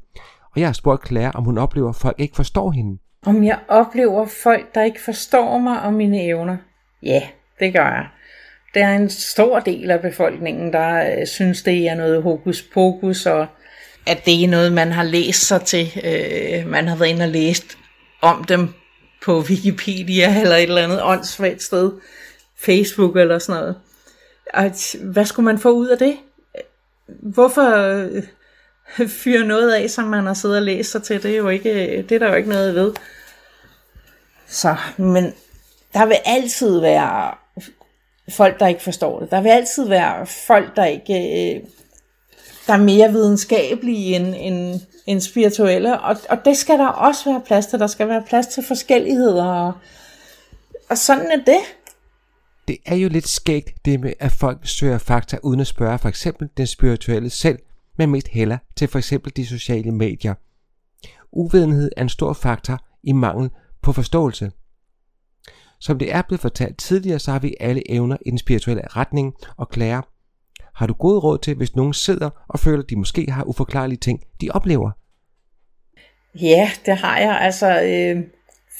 Og 0.55 0.59
jeg 0.61 0.67
har 0.67 0.73
spurgt 0.73 1.07
Claire, 1.07 1.31
om 1.35 1.43
hun 1.43 1.57
oplever, 1.57 1.89
at 1.89 1.95
folk 1.95 2.19
ikke 2.19 2.35
forstår 2.35 2.71
hende. 2.71 2.97
Om 3.25 3.43
jeg 3.43 3.59
oplever 3.67 4.25
folk, 4.25 4.75
der 4.75 4.83
ikke 4.83 5.01
forstår 5.01 5.57
mig 5.57 5.81
og 5.81 5.93
mine 5.93 6.23
evner? 6.23 6.57
Ja, 7.03 7.21
det 7.59 7.73
gør 7.73 7.85
jeg. 7.85 8.07
Der 8.73 8.85
er 8.85 8.95
en 8.95 9.09
stor 9.09 9.59
del 9.59 9.91
af 9.91 10.01
befolkningen, 10.01 10.73
der 10.73 11.19
øh, 11.19 11.27
synes, 11.27 11.63
det 11.63 11.87
er 11.87 11.95
noget 11.95 12.23
hokus 12.23 12.61
pokus, 12.73 13.25
og 13.25 13.47
at 14.07 14.25
det 14.25 14.43
er 14.43 14.47
noget, 14.47 14.73
man 14.73 14.91
har 14.91 15.03
læst 15.03 15.47
sig 15.47 15.61
til. 15.61 15.87
Øh, 16.03 16.67
man 16.67 16.87
har 16.87 16.95
været 16.95 17.09
inde 17.09 17.25
og 17.25 17.29
læst 17.29 17.77
om 18.21 18.43
dem 18.43 18.69
på 19.25 19.39
Wikipedia 19.49 20.41
eller 20.41 20.55
et 20.55 20.63
eller 20.63 20.83
andet 20.83 21.03
åndssvagt 21.03 21.63
sted. 21.63 21.91
Facebook 22.65 23.17
eller 23.17 23.39
sådan 23.39 23.61
noget. 23.61 23.75
At, 24.53 24.95
hvad 25.03 25.25
skulle 25.25 25.45
man 25.45 25.59
få 25.59 25.71
ud 25.71 25.87
af 25.87 25.97
det? 25.97 26.17
Hvorfor 27.07 27.77
øh, 27.77 28.23
fyre 29.07 29.45
noget 29.45 29.71
af, 29.73 29.89
som 29.89 30.03
man 30.03 30.25
har 30.25 30.33
siddet 30.33 30.57
og 30.57 30.63
læst 30.63 30.91
sig 30.91 31.03
til? 31.03 31.23
Det 31.23 31.31
er 31.31 31.37
jo 31.37 31.49
ikke, 31.49 32.01
det 32.09 32.11
er 32.11 32.19
der 32.19 32.29
jo 32.29 32.35
ikke 32.35 32.49
noget 32.49 32.75
ved. 32.75 32.93
Så, 34.47 34.75
men 34.97 35.33
der 35.93 36.05
vil 36.05 36.17
altid 36.25 36.79
være 36.79 37.31
folk, 38.29 38.59
der 38.59 38.67
ikke 38.67 38.81
forstår 38.81 39.19
det. 39.19 39.31
Der 39.31 39.41
vil 39.41 39.49
altid 39.49 39.87
være 39.87 40.25
folk, 40.25 40.75
der 40.75 40.85
ikke 40.85 41.55
øh, 41.55 41.61
der 42.67 42.73
er 42.73 42.77
mere 42.77 43.11
videnskabelige 43.11 44.15
end, 44.15 44.35
end, 44.37 44.81
end 45.05 45.21
spirituelle, 45.21 45.99
og, 45.99 46.17
og 46.29 46.45
det 46.45 46.57
skal 46.57 46.77
der 46.77 46.87
også 46.87 47.29
være 47.31 47.41
plads 47.45 47.65
til. 47.65 47.79
Der 47.79 47.87
skal 47.87 48.07
være 48.07 48.23
plads 48.27 48.47
til 48.47 48.63
forskelligheder, 48.63 49.45
og, 49.45 49.73
og 50.89 50.97
sådan 50.97 51.31
er 51.31 51.37
det. 51.45 51.59
Det 52.67 52.77
er 52.85 52.95
jo 52.95 53.09
lidt 53.09 53.27
skægt 53.27 53.85
det 53.85 53.99
med, 53.99 54.13
at 54.19 54.31
folk 54.31 54.67
søger 54.67 54.97
fakta 54.97 55.37
uden 55.43 55.59
at 55.59 55.67
spørge 55.67 55.99
for 55.99 56.09
eksempel 56.09 56.49
den 56.57 56.67
spirituelle 56.67 57.29
selv, 57.29 57.59
men 57.97 58.11
mest 58.11 58.27
heller 58.27 58.57
til 58.75 58.87
for 58.87 58.97
eksempel 58.97 59.31
de 59.35 59.45
sociale 59.45 59.91
medier. 59.91 60.33
Uvidenhed 61.31 61.91
er 61.97 62.01
en 62.01 62.09
stor 62.09 62.33
faktor 62.33 62.79
i 63.03 63.11
mangel 63.11 63.49
på 63.81 63.91
forståelse. 63.91 64.51
Som 65.79 65.99
det 65.99 66.13
er 66.13 66.21
blevet 66.21 66.41
fortalt 66.41 66.77
tidligere, 66.77 67.19
så 67.19 67.31
har 67.31 67.39
vi 67.39 67.55
alle 67.59 67.91
evner 67.91 68.17
i 68.25 68.29
den 68.29 68.37
spirituelle 68.37 68.87
retning, 68.87 69.33
og 69.57 69.69
Claire, 69.73 70.03
har 70.75 70.87
du 70.87 70.93
god 70.93 71.23
råd 71.23 71.37
til, 71.37 71.55
hvis 71.55 71.75
nogen 71.75 71.93
sidder 71.93 72.29
og 72.47 72.59
føler, 72.59 72.83
at 72.83 72.89
de 72.89 72.95
måske 72.95 73.31
har 73.31 73.43
uforklarlige 73.43 73.97
ting, 73.97 74.23
de 74.41 74.49
oplever? 74.51 74.91
Ja, 76.41 76.71
det 76.85 76.97
har 76.97 77.19
jeg. 77.19 77.37
Altså, 77.41 77.81
øh, 77.81 78.23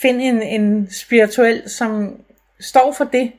find 0.01 0.21
en, 0.21 0.41
en 0.41 0.91
spirituel, 0.91 1.69
som 1.69 2.21
står 2.59 2.93
for 2.97 3.03
det, 3.03 3.31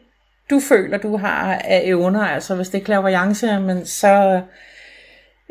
du 0.51 0.61
føler, 0.61 0.99
du 0.99 1.17
har 1.17 1.55
af 1.55 1.83
evner. 1.85 2.21
Altså, 2.21 2.55
hvis 2.55 2.69
det 2.69 2.81
er 2.81 2.85
clairvoyance, 2.85 3.61
men 3.61 3.87
så 3.87 4.43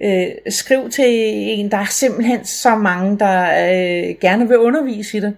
øh, 0.03 0.27
skriv 0.49 0.89
til 0.89 1.05
en. 1.59 1.71
Der 1.71 1.77
er 1.77 1.85
simpelthen 1.85 2.45
så 2.45 2.75
mange, 2.75 3.19
der 3.19 3.41
øh, 3.43 4.15
gerne 4.21 4.47
vil 4.47 4.57
undervise 4.57 5.17
i 5.17 5.21
det. 5.21 5.35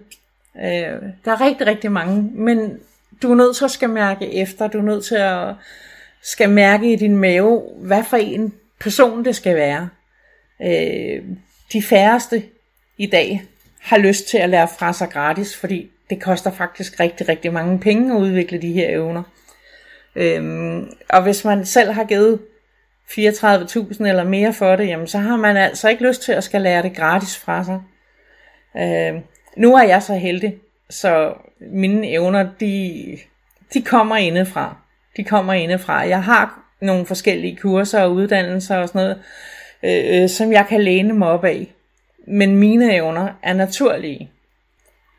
Øh, 0.56 1.02
der 1.24 1.32
er 1.32 1.40
rigtig, 1.40 1.66
rigtig 1.66 1.92
mange, 1.92 2.30
men 2.34 2.78
du 3.22 3.30
er 3.30 3.36
nødt 3.36 3.56
til 3.56 3.64
at 3.64 3.70
skal 3.70 3.90
mærke 3.90 4.34
efter. 4.34 4.68
Du 4.68 4.78
er 4.78 4.82
nødt 4.82 5.04
til 5.04 5.14
at 5.14 5.54
skal 6.22 6.50
mærke 6.50 6.92
i 6.92 6.96
din 6.96 7.16
mave, 7.16 7.62
hvad 7.76 8.04
for 8.04 8.16
en 8.16 8.54
person 8.80 9.24
det 9.24 9.36
skal 9.36 9.56
være. 9.56 9.88
Øh, 10.62 11.22
de 11.72 11.82
færreste 11.82 12.42
i 12.98 13.06
dag 13.06 13.42
har 13.80 13.98
lyst 13.98 14.28
til 14.28 14.38
at 14.38 14.50
lære 14.50 14.68
fra 14.78 14.92
sig 14.92 15.10
gratis, 15.10 15.56
fordi 15.56 15.90
det 16.10 16.22
koster 16.22 16.50
faktisk 16.52 17.00
rigtig, 17.00 17.28
rigtig 17.28 17.52
mange 17.52 17.78
penge 17.78 18.14
at 18.14 18.20
udvikle 18.20 18.62
de 18.62 18.72
her 18.72 18.88
evner. 18.88 19.22
Øhm, 20.16 20.92
og 21.08 21.22
hvis 21.22 21.44
man 21.44 21.66
selv 21.66 21.92
har 21.92 22.04
givet 22.04 22.38
34.000 23.10 24.06
eller 24.06 24.24
mere 24.24 24.52
for 24.52 24.76
det, 24.76 24.86
jamen 24.86 25.06
så 25.06 25.18
har 25.18 25.36
man 25.36 25.56
altså 25.56 25.88
ikke 25.88 26.08
lyst 26.08 26.22
til 26.22 26.32
at 26.32 26.44
skal 26.44 26.60
lære 26.60 26.82
det 26.82 26.96
gratis 26.96 27.36
fra 27.38 27.64
sig. 27.64 27.80
Øhm, 28.76 29.22
nu 29.56 29.74
er 29.74 29.82
jeg 29.82 30.02
så 30.02 30.14
heldig, 30.14 30.58
så 30.90 31.34
mine 31.60 32.08
evner, 32.08 32.48
de, 32.60 33.18
de 33.74 33.82
kommer 33.82 34.16
indefra. 34.16 34.76
De 35.16 35.24
kommer 35.24 35.52
indefra. 35.52 35.98
Jeg 35.98 36.22
har 36.22 36.60
nogle 36.80 37.06
forskellige 37.06 37.56
kurser 37.56 38.02
og 38.02 38.12
uddannelser 38.12 38.76
og 38.76 38.88
sådan 38.88 39.00
noget, 39.00 39.22
øh, 39.82 40.22
øh 40.22 40.28
som 40.28 40.52
jeg 40.52 40.66
kan 40.68 40.82
læne 40.82 41.14
mig 41.14 41.28
op 41.28 41.44
af. 41.44 41.74
Men 42.26 42.56
mine 42.56 42.94
evner 42.94 43.28
er 43.42 43.54
naturlige. 43.54 44.30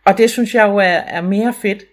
Og 0.06 0.18
det 0.18 0.30
synes 0.30 0.56
jeg 0.56 0.68
jo 0.68 0.78
er, 0.78 0.84
er 0.84 1.22
mere 1.22 1.54
fedt. 1.54 1.84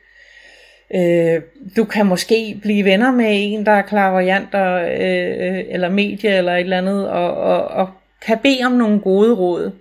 Øh, 0.95 1.42
du 1.76 1.85
kan 1.85 2.07
måske 2.07 2.59
blive 2.62 2.85
venner 2.85 3.11
med 3.11 3.26
en, 3.30 3.66
der 3.66 3.73
er 3.73 3.83
klaverjant 3.83 4.54
øh, 4.54 4.83
øh, 4.83 5.64
eller 5.68 5.88
medie 5.88 6.37
eller 6.37 6.52
et 6.52 6.61
eller 6.61 6.78
andet, 6.78 7.09
og, 7.09 7.35
og, 7.35 7.68
og 7.68 7.90
kan 8.26 8.38
bede 8.38 8.64
om 8.64 8.73
nogle 8.73 9.00
gode 9.00 9.35
råd. 9.35 9.73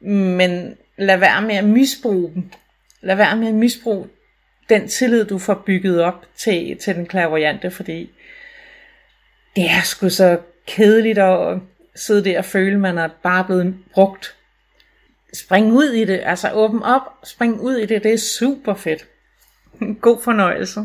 Men 0.00 0.76
lad 0.98 1.16
være 1.16 1.42
med 1.42 1.54
at 1.54 1.64
misbruge 1.64 2.30
dem. 2.34 2.50
Lad 3.00 3.16
være 3.16 3.36
med 3.36 3.48
at 3.48 3.54
misbruge 3.54 4.06
den 4.68 4.88
tillid, 4.88 5.24
du 5.24 5.38
får 5.38 5.62
bygget 5.66 6.02
op 6.02 6.24
til, 6.36 6.76
til 6.76 6.94
den 6.94 7.06
klaverjante, 7.06 7.70
fordi 7.70 8.10
det 9.56 9.64
er 9.64 9.82
sgu 9.84 10.08
så 10.08 10.38
kedeligt 10.66 11.18
at 11.18 11.58
sidde 11.94 12.24
der 12.24 12.38
og 12.38 12.44
føle, 12.44 12.74
at 12.74 12.80
man 12.80 12.98
er 12.98 13.08
bare 13.22 13.44
blevet 13.44 13.74
brugt 13.92 14.34
spring 15.34 15.72
ud 15.72 15.90
i 15.90 16.04
det, 16.04 16.20
altså 16.24 16.50
åbn 16.52 16.82
op, 16.82 17.02
spring 17.24 17.60
ud 17.60 17.76
i 17.76 17.86
det, 17.86 18.02
det 18.02 18.12
er 18.12 18.18
super 18.18 18.74
fedt. 18.74 19.06
God 20.02 20.22
fornøjelse. 20.24 20.80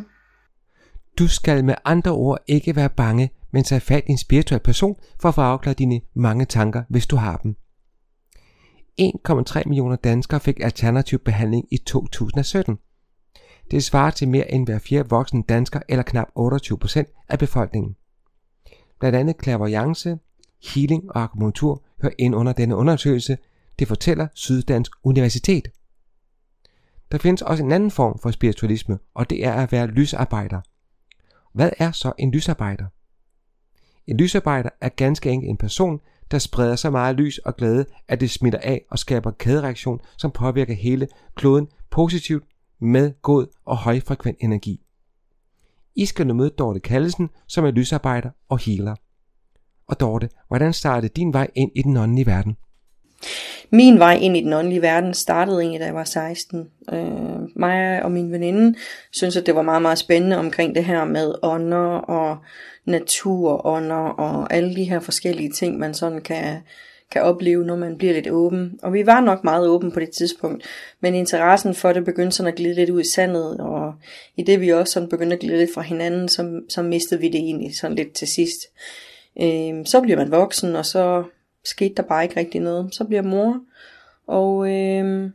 Du 1.20 1.28
skal 1.28 1.66
med 1.66 1.76
andre 1.86 2.12
ord 2.12 2.38
ikke 2.48 2.76
være 2.76 2.90
bange, 2.90 3.30
men 3.52 3.64
tage 3.64 3.82
fat 3.82 4.04
i 4.08 4.12
en 4.12 4.18
spirituel 4.18 4.62
person 4.62 4.96
for 5.20 5.30
at 5.30 5.36
få 5.36 5.42
afklaret 5.42 5.80
dine 5.80 6.02
mange 6.14 6.46
tanker, 6.46 6.84
hvis 6.90 7.08
du 7.08 7.16
har 7.16 7.38
dem. 7.38 7.56
1,3 9.02 9.62
millioner 9.66 9.96
danskere 9.96 10.40
fik 10.40 10.60
alternativ 10.60 11.20
behandling 11.20 11.66
i 11.72 11.78
2017. 11.78 12.78
Det 13.72 13.84
svarer 13.84 14.12
til 14.12 14.28
mere 14.28 14.52
end 14.52 14.68
hver 14.68 14.80
fjerde 14.80 15.10
voksne 15.10 15.44
dansker, 15.50 15.80
eller 15.90 16.04
knap 16.04 16.28
28% 16.40 17.26
af 17.30 17.40
befolkningen. 17.40 17.96
Blandt 19.00 19.18
andet 19.18 19.36
clairvoyance, 19.44 20.18
healing 20.74 21.12
og 21.12 21.24
akupunktur 21.24 21.84
hører 22.02 22.14
ind 22.18 22.36
under 22.36 22.54
denne 22.54 22.76
undersøgelse, 22.76 23.38
det 23.80 23.88
fortæller 23.88 24.28
Syddansk 24.34 24.92
Universitet. 25.04 25.68
Der 27.12 27.18
findes 27.18 27.42
også 27.42 27.64
en 27.64 27.72
anden 27.72 27.92
form 27.92 28.20
for 28.20 28.32
spiritualisme, 28.32 29.00
og 29.14 29.30
det 29.30 29.46
er 29.46 29.54
at 29.54 29.72
være 29.72 29.88
lysarbejder. 29.88 30.62
Hvad 31.54 31.70
er 31.78 31.92
så 31.92 32.12
en 32.18 32.32
lysarbejder? 32.32 32.86
En 34.08 34.18
lysarbejder 34.18 34.70
er 34.82 34.90
ganske 34.90 35.30
enkelt 35.30 35.50
en 35.50 35.58
person, 35.58 36.00
der 36.32 36.40
spreder 36.40 36.76
så 36.76 36.90
meget 36.90 37.16
lys 37.16 37.38
og 37.38 37.56
glæde, 37.56 37.86
at 38.08 38.20
det 38.22 38.30
smitter 38.30 38.60
af 38.60 38.86
og 38.90 39.00
skaber 39.00 39.32
kædereaktion, 39.32 40.00
som 40.18 40.32
påvirker 40.32 40.74
hele 40.74 41.08
kloden 41.36 41.68
positivt 41.90 42.44
med 42.80 43.22
god 43.22 43.48
og 43.66 43.78
højfrekvent 43.78 44.38
energi. 44.42 44.82
I 45.96 46.06
skal 46.06 46.28
nu 46.28 46.34
møde 46.34 46.50
Dorte 46.50 46.80
Kallesen, 46.80 47.30
som 47.48 47.66
er 47.66 47.72
lysarbejder 47.72 48.30
og 48.50 48.60
healer. 48.60 48.96
Og 49.88 50.00
Dorte, 50.00 50.30
hvordan 50.48 50.74
startede 50.74 51.14
din 51.16 51.34
vej 51.34 51.48
ind 51.56 51.72
i 51.76 51.82
den 51.82 51.98
åndelige 51.98 52.26
verden? 52.26 52.58
Min 53.70 54.00
vej 54.00 54.18
ind 54.22 54.38
i 54.38 54.42
den 54.42 54.54
åndelige 54.54 54.82
verden 54.82 55.14
startede 55.14 55.60
egentlig, 55.60 55.80
da 55.80 55.86
jeg 55.86 55.96
var 55.96 56.04
16. 56.04 56.68
Øh, 56.94 57.00
mig 57.56 58.04
og 58.04 58.12
min 58.12 58.32
veninde 58.32 58.78
synes, 59.12 59.38
at 59.38 59.46
det 59.46 59.56
var 59.56 59.62
meget, 59.62 59.82
meget 59.82 59.98
spændende 59.98 60.38
omkring 60.38 60.76
det 60.76 60.86
her 60.86 61.06
med 61.06 61.34
ånder 61.44 61.98
og 61.98 62.38
naturånder 62.86 63.96
og 63.96 64.54
alle 64.54 64.76
de 64.76 64.84
her 64.84 65.00
forskellige 65.00 65.52
ting, 65.52 65.80
man 65.80 65.94
sådan 65.94 66.22
kan, 66.22 66.58
kan 67.12 67.22
opleve, 67.22 67.66
når 67.66 67.76
man 67.76 67.98
bliver 67.98 68.14
lidt 68.14 68.30
åben. 68.30 68.80
Og 68.84 68.94
vi 68.94 69.06
var 69.06 69.20
nok 69.20 69.44
meget 69.44 69.68
åben 69.68 69.92
på 69.92 70.00
det 70.00 70.10
tidspunkt, 70.10 70.64
men 71.02 71.16
interessen 71.16 71.74
for 71.76 71.94
det 71.94 72.06
begyndte 72.06 72.38
sådan 72.38 72.52
at 72.52 72.58
glide 72.58 72.76
lidt 72.76 72.90
ud 72.90 73.02
i 73.02 73.12
sandet, 73.14 73.58
og 73.60 73.94
i 74.38 74.44
det 74.44 74.62
vi 74.62 74.70
også 74.70 74.94
sådan 74.94 75.10
begyndte 75.10 75.34
at 75.34 75.40
glide 75.40 75.58
lidt 75.58 75.74
fra 75.74 75.82
hinanden, 75.82 76.30
så, 76.30 76.62
så 76.70 76.82
mistede 76.82 77.22
vi 77.22 77.28
det 77.28 77.40
egentlig 77.40 77.78
sådan 77.78 77.96
lidt 77.96 78.14
til 78.14 78.28
sidst. 78.28 78.60
Øh, 79.42 79.86
så 79.86 80.02
bliver 80.02 80.18
man 80.18 80.32
voksen, 80.32 80.76
og 80.76 80.86
så 80.86 81.24
skete 81.70 81.96
der 81.96 82.04
bare 82.04 82.24
ikke 82.24 82.40
rigtig 82.40 82.62
noget. 82.62 82.96
Så 82.96 83.04
bliver 83.04 83.22
mor, 83.22 83.62
og 84.28 84.68
øh, 84.68 85.32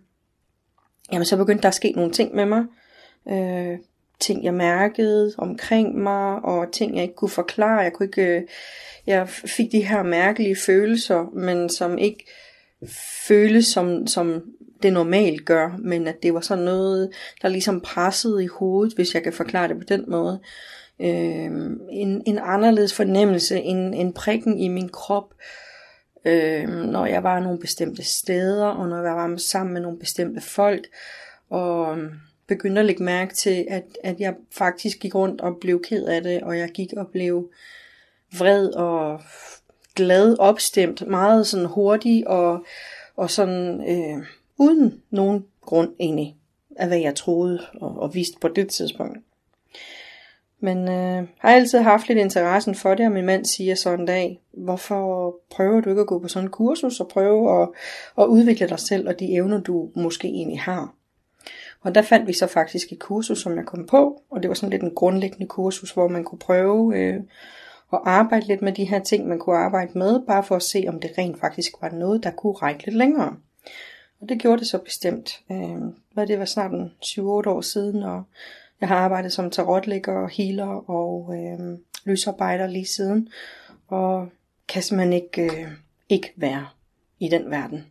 jamen, 1.12 1.24
så 1.24 1.36
begyndte 1.36 1.62
der 1.62 1.68
at 1.68 1.74
ske 1.74 1.92
nogle 1.96 2.12
ting 2.12 2.34
med 2.34 2.46
mig. 2.46 2.64
Øh, 3.28 3.78
ting 4.20 4.44
jeg 4.44 4.54
mærkede 4.54 5.34
omkring 5.38 5.98
mig, 5.98 6.44
og 6.44 6.72
ting 6.72 6.94
jeg 6.94 7.02
ikke 7.02 7.14
kunne 7.14 7.30
forklare. 7.30 7.80
Jeg 7.80 7.92
kunne 7.92 8.06
ikke, 8.06 8.36
øh, 8.36 8.42
jeg 9.06 9.28
fik 9.28 9.72
de 9.72 9.86
her 9.86 10.02
mærkelige 10.02 10.56
følelser, 10.56 11.30
men 11.32 11.68
som 11.68 11.98
ikke 11.98 12.26
føles 13.26 13.66
som, 13.66 14.06
som 14.06 14.42
det 14.82 14.92
normalt 14.92 15.44
gør, 15.44 15.76
men 15.78 16.06
at 16.06 16.22
det 16.22 16.34
var 16.34 16.40
sådan 16.40 16.64
noget, 16.64 17.10
der 17.42 17.48
ligesom 17.48 17.80
pressede 17.80 18.44
i 18.44 18.46
hovedet, 18.46 18.94
hvis 18.94 19.14
jeg 19.14 19.22
kan 19.22 19.32
forklare 19.32 19.68
det 19.68 19.78
på 19.78 19.84
den 19.88 20.04
måde. 20.08 20.40
Øh, 21.00 21.50
en, 21.90 22.22
en 22.26 22.38
anderledes 22.42 22.94
fornemmelse, 22.94 23.60
en, 23.60 23.94
en 23.94 24.12
prikken 24.12 24.58
i 24.58 24.68
min 24.68 24.88
krop, 24.88 25.34
øh, 25.34 25.71
øh, 26.24 26.68
når 26.68 27.06
jeg 27.06 27.22
var 27.22 27.40
nogle 27.40 27.58
bestemte 27.58 28.02
steder, 28.02 28.66
og 28.66 28.88
når 28.88 29.02
jeg 29.02 29.16
var 29.16 29.36
sammen 29.36 29.72
med 29.72 29.80
nogle 29.80 29.98
bestemte 29.98 30.40
folk, 30.40 30.88
og 31.50 31.98
øhm, 31.98 32.10
begyndte 32.46 32.80
at 32.80 32.86
lægge 32.86 33.04
mærke 33.04 33.34
til, 33.34 33.66
at, 33.70 33.84
at 34.04 34.20
jeg 34.20 34.34
faktisk 34.50 34.98
gik 34.98 35.14
rundt 35.14 35.40
og 35.40 35.56
blev 35.60 35.82
ked 35.82 36.04
af 36.04 36.22
det, 36.22 36.42
og 36.42 36.58
jeg 36.58 36.68
gik 36.68 36.92
og 36.96 37.08
blev 37.08 37.50
vred 38.38 38.68
og 38.68 39.20
glad 39.94 40.36
opstemt, 40.38 41.06
meget 41.06 41.46
sådan 41.46 41.66
hurtigt, 41.66 42.26
og, 42.26 42.64
og 43.16 43.30
sådan 43.30 43.80
øh, 43.88 44.26
uden 44.58 45.02
nogen 45.10 45.46
grund 45.60 45.94
egentlig, 46.00 46.36
af 46.76 46.86
hvad 46.86 46.98
jeg 46.98 47.14
troede 47.14 47.66
og, 47.74 48.00
og 48.00 48.14
vidste 48.14 48.36
på 48.40 48.48
det 48.48 48.68
tidspunkt. 48.68 49.18
Men 50.64 50.88
øh, 50.88 51.28
har 51.38 51.50
altid 51.50 51.78
haft 51.78 52.08
lidt 52.08 52.18
interessen 52.18 52.74
for 52.74 52.94
det, 52.94 53.06
og 53.06 53.12
min 53.12 53.26
mand 53.26 53.44
siger 53.44 53.74
så 53.74 53.90
en 53.90 54.06
dag, 54.06 54.40
hvorfor 54.52 55.34
prøver 55.50 55.80
du 55.80 55.90
ikke 55.90 56.00
at 56.00 56.06
gå 56.06 56.18
på 56.18 56.28
sådan 56.28 56.46
en 56.46 56.50
kursus 56.50 57.00
og 57.00 57.08
prøve 57.08 57.62
at, 57.62 57.68
at 58.18 58.24
udvikle 58.24 58.68
dig 58.68 58.78
selv 58.78 59.08
og 59.08 59.20
de 59.20 59.32
evner, 59.32 59.60
du 59.60 59.90
måske 59.94 60.28
egentlig 60.28 60.60
har. 60.60 60.94
Og 61.80 61.94
der 61.94 62.02
fandt 62.02 62.26
vi 62.26 62.32
så 62.32 62.46
faktisk 62.46 62.92
et 62.92 62.98
kursus, 62.98 63.42
som 63.42 63.56
jeg 63.56 63.66
kom 63.66 63.86
på, 63.86 64.22
og 64.30 64.42
det 64.42 64.48
var 64.48 64.54
sådan 64.54 64.70
lidt 64.70 64.82
en 64.82 64.94
grundlæggende 64.94 65.46
kursus, 65.46 65.90
hvor 65.90 66.08
man 66.08 66.24
kunne 66.24 66.38
prøve 66.38 66.98
øh, 66.98 67.20
at 67.92 68.00
arbejde 68.04 68.46
lidt 68.46 68.62
med 68.62 68.72
de 68.72 68.84
her 68.84 68.98
ting, 68.98 69.28
man 69.28 69.38
kunne 69.38 69.56
arbejde 69.56 69.98
med, 69.98 70.20
bare 70.26 70.44
for 70.44 70.56
at 70.56 70.62
se, 70.62 70.84
om 70.88 71.00
det 71.00 71.10
rent 71.18 71.40
faktisk 71.40 71.72
var 71.80 71.90
noget, 71.90 72.24
der 72.24 72.30
kunne 72.30 72.52
række 72.52 72.84
lidt 72.84 72.96
længere. 72.96 73.36
Og 74.20 74.28
det 74.28 74.38
gjorde 74.38 74.58
det 74.58 74.66
så 74.66 74.78
bestemt. 74.78 75.40
Øh, 75.50 75.78
hvad 76.12 76.26
det 76.26 76.38
var 76.38 76.44
snart 76.44 76.72
en 76.72 76.92
7-8 77.04 77.22
år 77.22 77.60
siden, 77.60 78.02
og 78.02 78.22
jeg 78.82 78.88
har 78.88 78.96
arbejdet 78.96 79.32
som 79.32 79.50
tarotlægger, 79.50 80.28
healer 80.28 80.90
og 80.90 81.34
øh, 81.36 81.78
lysarbejder 82.04 82.66
lige 82.66 82.86
siden, 82.86 83.28
og 83.88 84.28
kan 84.68 84.82
simpelthen 84.82 85.12
ikke, 85.12 85.42
øh, 85.42 85.68
ikke 86.08 86.32
være 86.36 86.66
i 87.20 87.28
den 87.28 87.50
verden. 87.50 87.84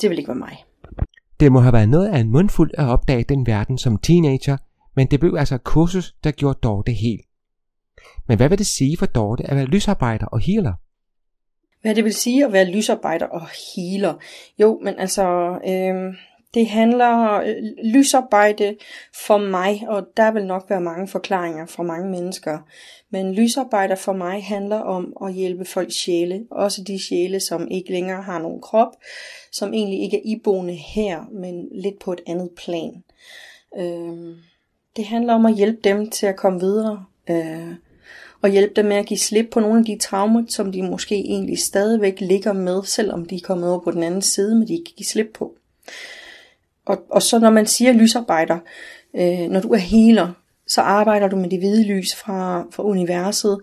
Det 0.00 0.10
vil 0.10 0.18
ikke 0.18 0.28
være 0.28 0.36
mig. 0.36 0.64
Det 1.40 1.52
må 1.52 1.60
have 1.60 1.72
været 1.72 1.88
noget 1.88 2.08
af 2.08 2.18
en 2.18 2.30
mundfuld 2.30 2.70
at 2.78 2.86
opdage 2.88 3.24
den 3.24 3.46
verden 3.46 3.78
som 3.78 3.98
teenager, 3.98 4.56
men 4.94 5.06
det 5.06 5.20
blev 5.20 5.34
altså 5.38 5.58
kursus, 5.58 6.14
der 6.24 6.30
gjorde 6.30 6.58
Dorte 6.62 6.92
helt. 6.92 7.24
Men 8.28 8.36
hvad 8.36 8.48
vil 8.48 8.58
det 8.58 8.66
sige 8.66 8.96
for 8.98 9.06
Dorte 9.06 9.50
at 9.50 9.56
være 9.56 9.66
lysarbejder 9.66 10.26
og 10.26 10.40
healer? 10.40 10.72
Hvad 11.82 11.94
det 11.94 12.04
vil 12.04 12.14
sige 12.14 12.44
at 12.44 12.52
være 12.52 12.70
lysarbejder 12.70 13.26
og 13.26 13.46
healer? 13.76 14.14
Jo, 14.58 14.80
men 14.82 14.94
altså, 14.98 15.58
øh, 15.66 16.14
det 16.56 16.66
handler 16.66 17.32
øh, 17.32 17.54
lysarbejde 17.84 18.76
for 19.26 19.38
mig, 19.38 19.84
og 19.88 20.06
der 20.16 20.30
vil 20.30 20.46
nok 20.46 20.66
være 20.68 20.80
mange 20.80 21.08
forklaringer 21.08 21.66
fra 21.66 21.82
mange 21.82 22.10
mennesker. 22.10 22.58
Men 23.10 23.34
lysarbejde 23.34 23.96
for 23.96 24.12
mig 24.12 24.44
handler 24.44 24.76
om 24.76 25.16
at 25.24 25.34
hjælpe 25.34 25.64
folks 25.64 25.94
sjæle, 25.94 26.44
også 26.50 26.82
de 26.82 26.98
sjæle, 27.08 27.40
som 27.40 27.68
ikke 27.70 27.92
længere 27.92 28.22
har 28.22 28.38
nogen 28.38 28.60
krop, 28.60 28.88
som 29.52 29.74
egentlig 29.74 30.00
ikke 30.00 30.16
er 30.16 30.22
iboende 30.24 30.74
her, 30.74 31.24
men 31.32 31.68
lidt 31.72 31.98
på 31.98 32.12
et 32.12 32.20
andet 32.26 32.50
plan. 32.56 33.04
Øh, 33.78 34.36
det 34.96 35.04
handler 35.04 35.34
om 35.34 35.46
at 35.46 35.54
hjælpe 35.54 35.80
dem 35.84 36.10
til 36.10 36.26
at 36.26 36.36
komme 36.36 36.60
videre, 36.60 37.04
øh, 37.30 37.74
og 38.42 38.50
hjælpe 38.50 38.74
dem 38.74 38.84
med 38.84 38.96
at 38.96 39.06
give 39.06 39.18
slip 39.18 39.48
på 39.50 39.60
nogle 39.60 39.78
af 39.78 39.84
de 39.84 39.98
traumer, 39.98 40.42
som 40.48 40.72
de 40.72 40.82
måske 40.82 41.14
egentlig 41.14 41.58
stadigvæk 41.58 42.20
ligger 42.20 42.52
med, 42.52 42.82
selvom 42.84 43.24
de 43.24 43.34
er 43.34 43.40
kommet 43.44 43.70
over 43.70 43.80
på 43.80 43.90
den 43.90 44.02
anden 44.02 44.22
side, 44.22 44.54
men 44.54 44.68
de 44.68 44.72
ikke 44.72 44.84
kan 44.84 44.94
give 44.96 45.06
slip 45.06 45.30
på. 45.34 45.56
Og, 46.86 46.98
og 47.10 47.22
så 47.22 47.38
når 47.38 47.50
man 47.50 47.66
siger 47.66 47.92
lysarbejder, 47.92 48.58
øh, 49.14 49.50
når 49.50 49.60
du 49.60 49.68
er 49.68 49.78
healer, 49.78 50.32
så 50.66 50.80
arbejder 50.80 51.28
du 51.28 51.36
med 51.36 51.50
det 51.50 51.58
hvide 51.58 51.86
lys 51.86 52.14
fra, 52.14 52.66
fra 52.70 52.82
universet. 52.82 53.60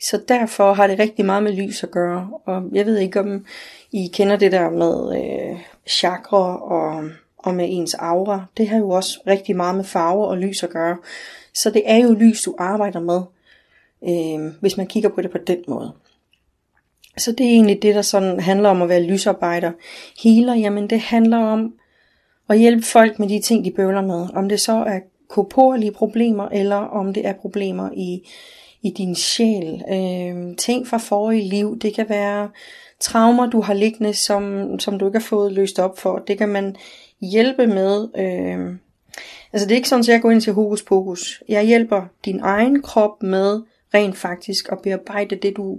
Så 0.00 0.20
derfor 0.28 0.72
har 0.72 0.86
det 0.86 0.98
rigtig 0.98 1.24
meget 1.24 1.42
med 1.42 1.52
lys 1.52 1.82
at 1.82 1.90
gøre. 1.90 2.30
Og 2.44 2.62
jeg 2.72 2.86
ved 2.86 2.98
ikke, 2.98 3.20
om 3.20 3.46
I 3.92 4.10
kender 4.14 4.36
det 4.36 4.52
der 4.52 4.70
med 4.70 5.22
øh, 5.22 5.58
chakra 5.86 6.70
og, 6.72 7.10
og 7.38 7.54
med 7.54 7.66
ens 7.68 7.94
aura. 7.94 8.44
Det 8.56 8.68
har 8.68 8.78
jo 8.78 8.90
også 8.90 9.20
rigtig 9.26 9.56
meget 9.56 9.74
med 9.74 9.84
farver 9.84 10.26
og 10.26 10.38
lys 10.38 10.62
at 10.62 10.70
gøre. 10.70 10.96
Så 11.54 11.70
det 11.70 11.82
er 11.86 11.96
jo 11.96 12.12
lys, 12.12 12.42
du 12.42 12.54
arbejder 12.58 13.00
med, 13.00 13.20
øh, 14.08 14.52
hvis 14.60 14.76
man 14.76 14.86
kigger 14.86 15.08
på 15.08 15.22
det 15.22 15.30
på 15.30 15.38
den 15.38 15.58
måde. 15.68 15.92
Så 17.16 17.32
det 17.32 17.46
er 17.46 17.50
egentlig 17.50 17.82
det, 17.82 17.94
der 17.94 18.02
sådan 18.02 18.40
handler 18.40 18.68
om 18.68 18.82
at 18.82 18.88
være 18.88 19.02
lysarbejder. 19.02 19.72
Healer, 20.22 20.54
jamen 20.54 20.90
det 20.90 21.00
handler 21.00 21.38
om 21.38 21.74
og 22.48 22.56
hjælpe 22.56 22.86
folk 22.86 23.18
med 23.18 23.28
de 23.28 23.40
ting, 23.40 23.64
de 23.64 23.70
bøvler 23.70 24.02
med. 24.02 24.26
Om 24.34 24.48
det 24.48 24.60
så 24.60 24.72
er 24.72 25.00
korporlige 25.28 25.92
problemer, 25.92 26.48
eller 26.48 26.76
om 26.76 27.12
det 27.14 27.26
er 27.26 27.32
problemer 27.32 27.90
i, 27.96 28.28
i 28.82 28.90
din 28.90 29.14
sjæl. 29.14 29.82
Øh, 29.90 30.56
ting 30.56 30.86
fra 30.86 30.98
forrige 30.98 31.48
liv, 31.48 31.78
det 31.78 31.94
kan 31.94 32.08
være 32.08 32.48
traumer, 33.00 33.50
du 33.50 33.60
har 33.60 33.74
liggende, 33.74 34.14
som, 34.14 34.74
som 34.78 34.98
du 34.98 35.06
ikke 35.06 35.18
har 35.18 35.26
fået 35.26 35.52
løst 35.52 35.78
op 35.78 35.98
for. 35.98 36.18
Det 36.18 36.38
kan 36.38 36.48
man 36.48 36.76
hjælpe 37.20 37.66
med. 37.66 38.08
Øh, 38.18 38.76
altså 39.52 39.68
det 39.68 39.72
er 39.72 39.76
ikke 39.76 39.88
sådan, 39.88 40.00
at 40.00 40.08
jeg 40.08 40.22
går 40.22 40.30
ind 40.30 40.40
til 40.40 40.52
hokus 40.52 40.82
pokus. 40.82 41.42
Jeg 41.48 41.64
hjælper 41.64 42.02
din 42.24 42.40
egen 42.42 42.82
krop 42.82 43.22
med 43.22 43.62
rent 43.94 44.16
faktisk 44.16 44.68
at 44.72 44.78
bearbejde 44.82 45.36
det, 45.36 45.56
du 45.56 45.78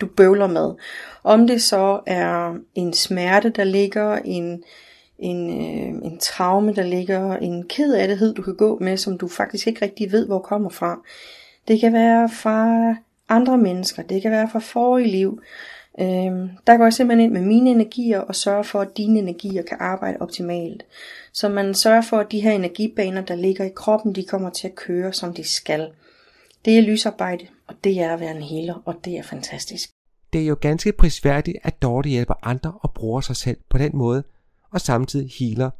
du 0.00 0.06
bøvler 0.06 0.46
med. 0.46 0.74
Om 1.24 1.46
det 1.46 1.62
så 1.62 2.00
er 2.06 2.54
en 2.74 2.92
smerte, 2.92 3.50
der 3.50 3.64
ligger, 3.64 4.16
en, 4.24 4.62
en, 5.20 5.50
øh, 5.50 6.10
en 6.12 6.18
traume, 6.18 6.74
der 6.74 6.82
ligger, 6.82 7.36
en 7.36 7.68
ked 7.68 7.94
af 7.94 8.08
det, 8.08 8.36
du 8.36 8.42
kan 8.42 8.56
gå 8.56 8.78
med, 8.80 8.96
som 8.96 9.18
du 9.18 9.28
faktisk 9.28 9.66
ikke 9.66 9.84
rigtig 9.84 10.12
ved, 10.12 10.26
hvor 10.26 10.38
kommer 10.38 10.70
fra. 10.70 11.00
Det 11.68 11.80
kan 11.80 11.92
være 11.92 12.28
fra 12.28 12.94
andre 13.28 13.58
mennesker, 13.58 14.02
det 14.02 14.22
kan 14.22 14.30
være 14.30 14.48
fra 14.52 14.58
forrige 14.58 15.08
liv. 15.08 15.40
Øh, 16.00 16.06
der 16.66 16.76
går 16.76 16.84
jeg 16.84 16.92
simpelthen 16.92 17.24
ind 17.24 17.32
med 17.32 17.48
mine 17.48 17.70
energier 17.70 18.20
og 18.20 18.36
sørger 18.36 18.62
for, 18.62 18.80
at 18.80 18.96
dine 18.96 19.18
energier 19.18 19.62
kan 19.62 19.76
arbejde 19.80 20.16
optimalt. 20.20 20.84
Så 21.32 21.48
man 21.48 21.74
sørger 21.74 22.02
for, 22.02 22.16
at 22.16 22.32
de 22.32 22.40
her 22.40 22.52
energibaner, 22.52 23.20
der 23.20 23.34
ligger 23.34 23.64
i 23.64 23.72
kroppen, 23.76 24.14
de 24.14 24.24
kommer 24.24 24.50
til 24.50 24.68
at 24.68 24.74
køre, 24.74 25.12
som 25.12 25.34
de 25.34 25.44
skal. 25.44 25.88
Det 26.64 26.78
er 26.78 26.82
lysarbejde, 26.82 27.46
og 27.66 27.74
det 27.84 28.00
er 28.00 28.12
at 28.12 28.20
være 28.20 28.36
en 28.36 28.42
healer, 28.42 28.82
og 28.84 28.94
det 29.04 29.18
er 29.18 29.22
fantastisk. 29.22 29.90
Det 30.32 30.40
er 30.40 30.46
jo 30.46 30.56
ganske 30.60 30.92
prisværdigt, 30.92 31.56
at 31.62 31.82
Dorte 31.82 32.08
hjælper 32.08 32.34
andre 32.42 32.72
og 32.80 32.94
bruger 32.94 33.20
sig 33.20 33.36
selv 33.36 33.56
på 33.68 33.78
den 33.78 33.90
måde, 33.94 34.22
og 34.72 34.80
samtidig 34.80 35.30
healer, 35.38 35.70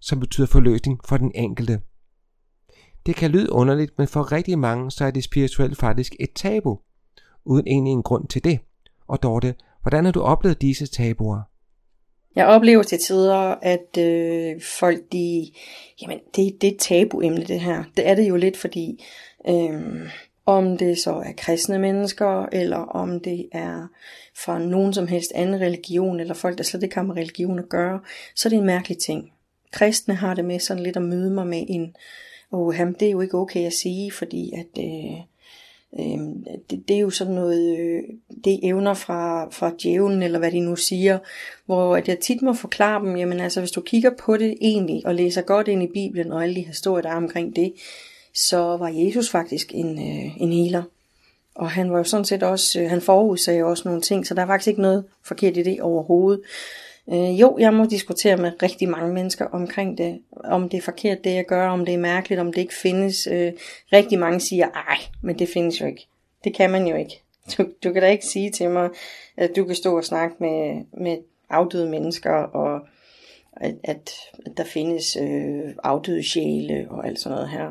som 0.00 0.20
betyder 0.20 0.46
forløsning 0.46 1.00
for 1.04 1.16
den 1.16 1.32
enkelte. 1.34 1.80
Det 3.06 3.16
kan 3.16 3.30
lyde 3.30 3.52
underligt, 3.52 3.98
men 3.98 4.08
for 4.08 4.32
rigtig 4.32 4.58
mange 4.58 4.90
så 4.90 5.04
er 5.04 5.10
det 5.10 5.24
spirituelt 5.24 5.78
faktisk 5.78 6.16
et 6.20 6.32
tabu, 6.34 6.78
uden 7.44 7.66
egentlig 7.66 7.92
en 7.92 8.02
grund 8.02 8.28
til 8.28 8.44
det. 8.44 8.58
Og 9.08 9.22
Dorte, 9.22 9.54
hvordan 9.82 10.04
har 10.04 10.12
du 10.12 10.20
oplevet 10.20 10.62
disse 10.62 10.86
tabuer? 10.86 11.40
Jeg 12.36 12.46
oplever 12.46 12.82
til 12.82 12.98
tider, 12.98 13.54
at 13.62 13.98
øh, 13.98 14.60
folk, 14.78 14.98
de, 15.12 15.50
jamen 16.02 16.18
det, 16.36 16.56
det 16.60 16.68
er 16.68 16.72
et 16.72 16.80
tabuemne 16.80 17.44
det 17.44 17.60
her. 17.60 17.84
Det 17.96 18.08
er 18.08 18.14
det 18.14 18.28
jo 18.28 18.36
lidt, 18.36 18.56
fordi 18.56 19.04
øh, 19.48 20.10
om 20.46 20.78
det 20.78 20.98
så 20.98 21.10
er 21.10 21.32
kristne 21.36 21.78
mennesker, 21.78 22.46
eller 22.52 22.76
om 22.76 23.20
det 23.20 23.48
er 23.52 23.86
fra 24.44 24.58
nogen 24.58 24.92
som 24.92 25.06
helst 25.06 25.32
anden 25.34 25.60
religion, 25.60 26.20
eller 26.20 26.34
folk, 26.34 26.58
der 26.58 26.64
slet 26.64 26.82
ikke 26.82 26.94
har 26.94 27.02
med 27.02 27.16
religion 27.16 27.58
at 27.58 27.68
gøre, 27.68 28.00
så 28.34 28.48
er 28.48 28.50
det 28.50 28.58
en 28.58 28.66
mærkelig 28.66 28.98
ting. 28.98 29.32
Kristne 29.72 30.14
har 30.14 30.34
det 30.34 30.44
med 30.44 30.58
sådan 30.58 30.82
lidt 30.82 30.96
at 30.96 31.02
møde 31.02 31.30
mig 31.30 31.46
med 31.46 31.64
en, 31.68 31.96
og 32.52 32.74
ham, 32.74 32.94
det 32.94 33.08
er 33.08 33.12
jo 33.12 33.20
ikke 33.20 33.38
okay 33.38 33.66
at 33.66 33.72
sige, 33.72 34.12
fordi 34.12 34.52
at 34.52 34.84
øh, 34.84 35.20
øh, 35.98 36.18
det, 36.70 36.88
det 36.88 36.96
er 36.96 37.00
jo 37.00 37.10
sådan 37.10 37.34
noget, 37.34 37.78
øh, 37.78 38.02
det 38.44 38.60
evner 38.62 38.94
fra, 38.94 39.50
fra 39.50 39.72
djævlen, 39.82 40.22
eller 40.22 40.38
hvad 40.38 40.50
de 40.50 40.60
nu 40.60 40.76
siger, 40.76 41.18
hvor 41.66 41.96
at 41.96 42.08
jeg 42.08 42.18
tit 42.18 42.42
må 42.42 42.52
forklare 42.52 43.04
dem, 43.04 43.16
jamen 43.16 43.40
altså, 43.40 43.60
hvis 43.60 43.70
du 43.70 43.80
kigger 43.80 44.10
på 44.18 44.36
det 44.36 44.54
egentlig, 44.60 45.06
og 45.06 45.14
læser 45.14 45.42
godt 45.42 45.68
ind 45.68 45.82
i 45.82 45.92
Bibelen, 45.94 46.32
og 46.32 46.42
alle 46.42 46.54
de 46.54 46.66
historier, 46.66 47.02
der 47.02 47.10
er 47.10 47.16
omkring 47.16 47.56
det, 47.56 47.72
så 48.34 48.56
var 48.56 48.88
Jesus 48.88 49.30
faktisk 49.30 49.74
en, 49.74 49.98
øh, 49.98 50.42
en 50.42 50.52
healer. 50.52 50.82
Og 51.54 51.70
han 51.70 51.92
var 51.92 51.98
jo 51.98 52.04
sådan 52.04 52.24
set 52.24 52.42
også, 52.42 52.80
øh, 52.80 52.90
han 52.90 53.00
forudsagde 53.00 53.64
også 53.64 53.82
nogle 53.86 54.00
ting, 54.00 54.26
så 54.26 54.34
der 54.34 54.42
er 54.42 54.46
faktisk 54.46 54.68
ikke 54.68 54.82
noget 54.82 55.04
forkert 55.24 55.56
i 55.56 55.62
det 55.62 55.80
overhovedet. 55.80 56.42
Øh, 57.12 57.40
jo, 57.40 57.56
jeg 57.58 57.74
må 57.74 57.84
diskutere 57.84 58.36
med 58.36 58.62
rigtig 58.62 58.88
mange 58.88 59.14
mennesker 59.14 59.46
omkring 59.46 59.98
det, 59.98 60.20
om 60.44 60.68
det 60.68 60.78
er 60.78 60.82
forkert 60.82 61.24
det 61.24 61.34
jeg 61.34 61.46
gør, 61.46 61.68
om 61.68 61.84
det 61.84 61.94
er 61.94 61.98
mærkeligt, 61.98 62.40
om 62.40 62.52
det 62.52 62.60
ikke 62.60 62.74
findes. 62.74 63.28
Øh, 63.32 63.52
rigtig 63.92 64.18
mange 64.18 64.40
siger, 64.40 64.68
ej, 64.68 64.98
men 65.22 65.38
det 65.38 65.48
findes 65.48 65.80
jo 65.80 65.86
ikke. 65.86 66.06
Det 66.44 66.54
kan 66.54 66.70
man 66.70 66.86
jo 66.86 66.96
ikke. 66.96 67.22
Du, 67.58 67.66
du 67.84 67.92
kan 67.92 68.02
da 68.02 68.08
ikke 68.08 68.26
sige 68.26 68.50
til 68.50 68.70
mig, 68.70 68.90
at 69.36 69.56
du 69.56 69.64
kan 69.64 69.74
stå 69.74 69.96
og 69.96 70.04
snakke 70.04 70.36
med, 70.38 70.84
med 71.02 71.18
afdøde 71.50 71.88
mennesker, 71.88 72.32
og 72.32 72.80
at, 73.56 73.74
at, 73.84 74.10
at 74.46 74.56
der 74.56 74.64
findes 74.64 75.16
øh, 75.16 75.74
afdøde 75.84 76.22
sjæle 76.22 76.86
og 76.90 77.06
alt 77.06 77.20
sådan 77.20 77.36
noget 77.36 77.50
her. 77.50 77.70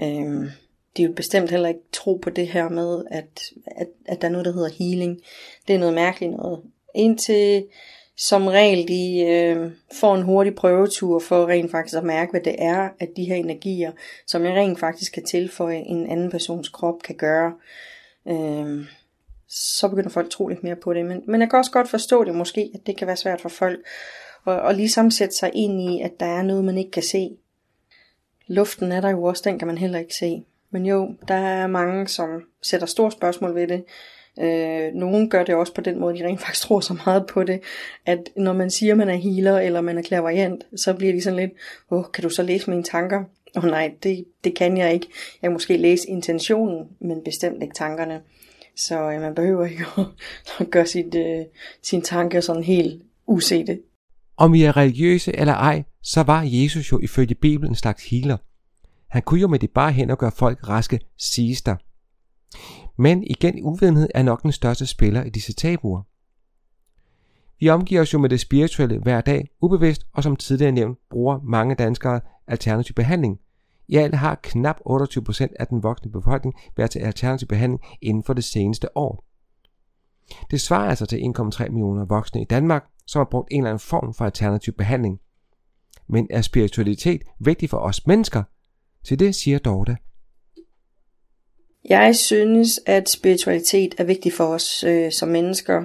Øh, 0.00 0.50
de 0.96 1.06
vil 1.06 1.14
bestemt 1.14 1.50
heller 1.50 1.68
ikke 1.68 1.80
tro 1.92 2.14
på 2.16 2.30
det 2.30 2.48
her 2.48 2.68
med, 2.68 3.04
at, 3.10 3.42
at, 3.66 3.88
at 4.06 4.20
der 4.20 4.28
er 4.28 4.32
noget, 4.32 4.46
der 4.46 4.52
hedder 4.52 4.70
healing. 4.78 5.20
Det 5.68 5.74
er 5.74 5.78
noget 5.78 5.94
mærkeligt 5.94 6.32
noget. 6.32 6.60
Indtil 6.94 7.66
som 8.16 8.46
regel 8.46 8.88
de 8.88 9.20
øh, 9.20 9.72
får 9.92 10.14
en 10.14 10.22
hurtig 10.22 10.54
prøvetur 10.54 11.18
for 11.18 11.46
rent 11.46 11.70
faktisk 11.70 11.96
at 11.96 12.04
mærke, 12.04 12.30
hvad 12.30 12.40
det 12.40 12.54
er, 12.58 12.88
at 13.00 13.08
de 13.16 13.24
her 13.24 13.34
energier, 13.34 13.92
som 14.26 14.44
jeg 14.44 14.54
rent 14.54 14.78
faktisk 14.78 15.12
kan 15.12 15.24
tilføje 15.24 15.76
en 15.76 16.10
anden 16.10 16.30
persons 16.30 16.68
krop, 16.68 17.02
kan 17.02 17.16
gøre. 17.16 17.52
Øh, 18.28 18.86
så 19.48 19.88
begynder 19.88 20.10
folk 20.10 20.26
at 20.26 20.30
tro 20.30 20.48
lidt 20.48 20.62
mere 20.62 20.76
på 20.76 20.94
det. 20.94 21.04
Men, 21.04 21.22
men 21.26 21.40
jeg 21.40 21.50
kan 21.50 21.58
også 21.58 21.70
godt 21.70 21.88
forstå 21.88 22.24
det 22.24 22.34
måske, 22.34 22.70
at 22.74 22.80
det 22.86 22.96
kan 22.96 23.06
være 23.06 23.16
svært 23.16 23.40
for 23.40 23.48
folk 23.48 23.80
og, 24.44 24.60
og 24.60 24.74
ligesom 24.74 25.10
sætte 25.10 25.34
sig 25.34 25.50
ind 25.54 25.80
i, 25.80 26.00
at 26.00 26.20
der 26.20 26.26
er 26.26 26.42
noget, 26.42 26.64
man 26.64 26.78
ikke 26.78 26.90
kan 26.90 27.02
se. 27.02 27.36
Luften 28.46 28.92
er 28.92 29.00
der 29.00 29.10
jo 29.10 29.22
også, 29.22 29.42
den 29.44 29.58
kan 29.58 29.68
man 29.68 29.78
heller 29.78 29.98
ikke 29.98 30.14
se. 30.14 30.44
Men 30.70 30.86
jo, 30.86 31.14
der 31.28 31.34
er 31.34 31.66
mange, 31.66 32.08
som 32.08 32.42
sætter 32.62 32.86
store 32.86 33.12
spørgsmål 33.12 33.54
ved 33.54 33.68
det. 33.68 33.84
Øh, 34.40 34.94
nogen 34.94 35.30
gør 35.30 35.44
det 35.44 35.54
også 35.54 35.74
på 35.74 35.80
den 35.80 36.00
måde, 36.00 36.18
de 36.18 36.26
rent 36.26 36.40
faktisk 36.40 36.62
tror 36.62 36.80
så 36.80 36.96
meget 37.06 37.26
på 37.26 37.44
det, 37.44 37.60
at 38.06 38.30
når 38.36 38.52
man 38.52 38.70
siger, 38.70 38.94
man 38.94 39.08
er 39.08 39.14
healer, 39.14 39.58
eller 39.58 39.80
man 39.80 39.98
er 39.98 40.02
klaverjant, 40.02 40.66
så 40.76 40.94
bliver 40.94 41.12
de 41.12 41.22
sådan 41.22 41.38
lidt, 41.38 41.52
åh, 41.90 41.98
oh, 41.98 42.04
kan 42.12 42.22
du 42.22 42.28
så 42.28 42.42
læse 42.42 42.70
mine 42.70 42.82
tanker? 42.82 43.24
Åh 43.56 43.64
oh, 43.64 43.70
nej, 43.70 43.92
det, 44.02 44.24
det 44.44 44.54
kan 44.54 44.76
jeg 44.76 44.94
ikke. 44.94 45.06
Jeg 45.42 45.48
kan 45.48 45.52
måske 45.52 45.76
læse 45.76 46.08
intentionen, 46.08 46.88
men 47.00 47.24
bestemt 47.24 47.62
ikke 47.62 47.74
tankerne. 47.74 48.20
Så 48.76 49.10
øh, 49.10 49.20
man 49.20 49.34
behøver 49.34 49.64
ikke 49.64 49.84
at, 49.98 50.04
at 50.60 50.70
gøre 50.70 50.86
sit, 50.86 51.14
øh, 51.14 51.44
sine 51.82 52.02
tanker 52.02 52.40
sådan 52.40 52.64
helt 52.64 53.02
usete. 53.26 53.78
Om 54.36 54.52
vi 54.52 54.62
er 54.62 54.76
religiøse 54.76 55.36
eller 55.36 55.54
ej, 55.54 55.84
så 56.02 56.22
var 56.22 56.42
Jesus 56.42 56.92
jo 56.92 56.98
ifølge 56.98 57.34
Bibelen 57.34 57.72
en 57.72 57.76
slags 57.76 58.10
healer. 58.10 58.36
Han 59.08 59.22
kunne 59.22 59.40
jo 59.40 59.48
med 59.48 59.58
det 59.58 59.70
bare 59.70 59.92
hen 59.92 60.10
og 60.10 60.18
gøre 60.18 60.32
folk 60.32 60.68
raske, 60.68 61.00
siges 61.16 61.62
der. 61.62 61.76
Men 62.96 63.24
igen, 63.24 63.62
uvidenhed 63.62 64.08
er 64.14 64.22
nok 64.22 64.42
den 64.42 64.52
største 64.52 64.86
spiller 64.86 65.24
i 65.24 65.30
disse 65.30 65.52
tabuer. 65.52 66.02
Vi 67.60 67.68
omgiver 67.68 68.00
os 68.00 68.12
jo 68.12 68.18
med 68.18 68.28
det 68.28 68.40
spirituelle 68.40 68.98
hver 68.98 69.20
dag, 69.20 69.48
ubevidst, 69.60 70.06
og 70.12 70.22
som 70.22 70.36
tidligere 70.36 70.72
nævnt, 70.72 70.98
bruger 71.10 71.40
mange 71.42 71.74
danskere 71.74 72.20
alternativ 72.46 72.94
behandling. 72.94 73.40
I 73.88 73.96
alt 73.96 74.14
har 74.14 74.40
knap 74.42 74.76
28% 74.76 75.46
af 75.60 75.66
den 75.66 75.82
voksne 75.82 76.10
befolkning 76.10 76.54
været 76.76 76.90
til 76.90 76.98
alternativ 76.98 77.48
behandling 77.48 77.80
inden 78.02 78.24
for 78.24 78.32
det 78.32 78.44
seneste 78.44 78.96
år. 78.96 79.24
Det 80.50 80.60
svarer 80.60 80.88
altså 80.88 81.06
til 81.06 81.32
1,3 81.38 81.68
millioner 81.68 82.04
voksne 82.04 82.42
i 82.42 82.44
Danmark, 82.44 82.86
som 83.06 83.20
har 83.20 83.28
brugt 83.30 83.48
en 83.50 83.60
eller 83.60 83.70
anden 83.70 83.80
form 83.80 84.14
for 84.14 84.24
alternativ 84.24 84.74
behandling. 84.74 85.20
Men 86.08 86.26
er 86.30 86.42
spiritualitet 86.42 87.22
vigtig 87.40 87.70
for 87.70 87.78
os 87.78 88.06
mennesker? 88.06 88.42
Til 89.04 89.18
det 89.18 89.34
siger 89.34 89.58
Dorte. 89.58 89.96
Jeg 91.88 92.16
synes, 92.16 92.80
at 92.86 93.08
spiritualitet 93.08 93.94
er 93.98 94.04
vigtig 94.04 94.32
for 94.32 94.44
os 94.44 94.84
øh, 94.84 95.12
som 95.12 95.28
mennesker, 95.28 95.82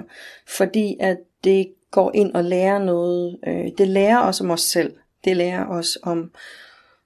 fordi 0.48 0.96
at 1.00 1.16
det 1.44 1.72
går 1.90 2.10
ind 2.14 2.34
og 2.34 2.44
lærer 2.44 2.78
noget. 2.78 3.38
Øh, 3.46 3.66
det 3.78 3.88
lærer 3.88 4.18
os 4.18 4.40
om 4.40 4.50
os 4.50 4.60
selv. 4.60 4.94
Det 5.24 5.36
lærer 5.36 5.66
os 5.66 5.98
om, 6.02 6.30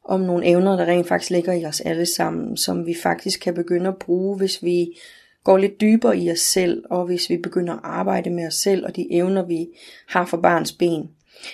om 0.05 0.21
nogle 0.21 0.47
evner, 0.47 0.77
der 0.77 0.87
rent 0.87 1.09
faktisk 1.09 1.31
ligger 1.31 1.53
i 1.53 1.65
os 1.65 1.81
alle 1.81 2.07
sammen, 2.07 2.57
som 2.57 2.87
vi 2.87 2.95
faktisk 3.03 3.41
kan 3.41 3.55
begynde 3.55 3.89
at 3.89 3.99
bruge, 3.99 4.37
hvis 4.37 4.63
vi 4.63 4.99
går 5.45 5.59
lidt 5.59 5.81
dybere 5.81 6.19
i 6.19 6.31
os 6.31 6.39
selv, 6.39 6.85
og 6.91 7.05
hvis 7.05 7.31
vi 7.31 7.37
begynder 7.37 7.73
at 7.73 7.81
arbejde 7.83 8.31
med 8.31 8.47
os 8.47 8.55
selv 8.55 8.87
og 8.87 8.97
de 8.97 9.13
evner, 9.13 9.43
vi 9.43 9.69
har 10.09 10.27
for 10.27 10.37
barns 10.37 10.73
ben. 10.73 11.11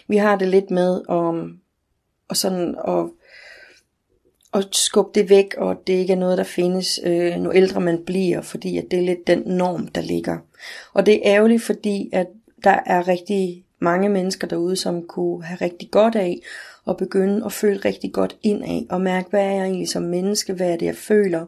Vi 0.08 0.16
har 0.16 0.36
det 0.36 0.48
lidt 0.48 0.70
med 0.70 1.02
om, 1.08 1.58
og 2.28 2.36
sådan 2.36 2.76
at, 2.88 3.06
at 4.54 4.66
skubbe 4.72 5.20
det 5.20 5.30
væk, 5.30 5.54
og 5.58 5.82
det 5.86 5.92
ikke 5.92 6.12
er 6.12 6.16
noget, 6.16 6.38
der 6.38 6.44
findes, 6.44 7.00
øh, 7.04 7.36
nu 7.36 7.52
ældre 7.54 7.80
man 7.80 8.04
bliver, 8.04 8.40
fordi 8.40 8.78
at 8.78 8.84
det 8.90 8.98
er 8.98 9.02
lidt 9.02 9.26
den 9.26 9.42
norm, 9.46 9.88
der 9.88 10.00
ligger. 10.00 10.38
Og 10.92 11.06
det 11.06 11.14
er 11.14 11.34
ærgerligt, 11.34 11.62
fordi 11.62 12.10
at 12.12 12.26
der 12.64 12.78
er 12.86 13.08
rigtig 13.08 13.64
mange 13.78 14.08
mennesker 14.08 14.46
derude, 14.46 14.76
som 14.76 15.02
kunne 15.02 15.44
have 15.44 15.58
rigtig 15.60 15.90
godt 15.90 16.16
af 16.16 16.40
at 16.88 16.96
begynde 16.96 17.44
at 17.44 17.52
føle 17.52 17.78
rigtig 17.84 18.12
godt 18.12 18.36
ind 18.42 18.64
af, 18.64 18.86
og 18.90 19.00
mærke, 19.00 19.30
hvad 19.30 19.40
er 19.40 19.52
jeg 19.52 19.64
egentlig 19.64 19.88
som 19.88 20.02
menneske, 20.02 20.52
hvad 20.52 20.70
er 20.70 20.76
det, 20.76 20.86
jeg 20.86 20.96
føler, 20.96 21.46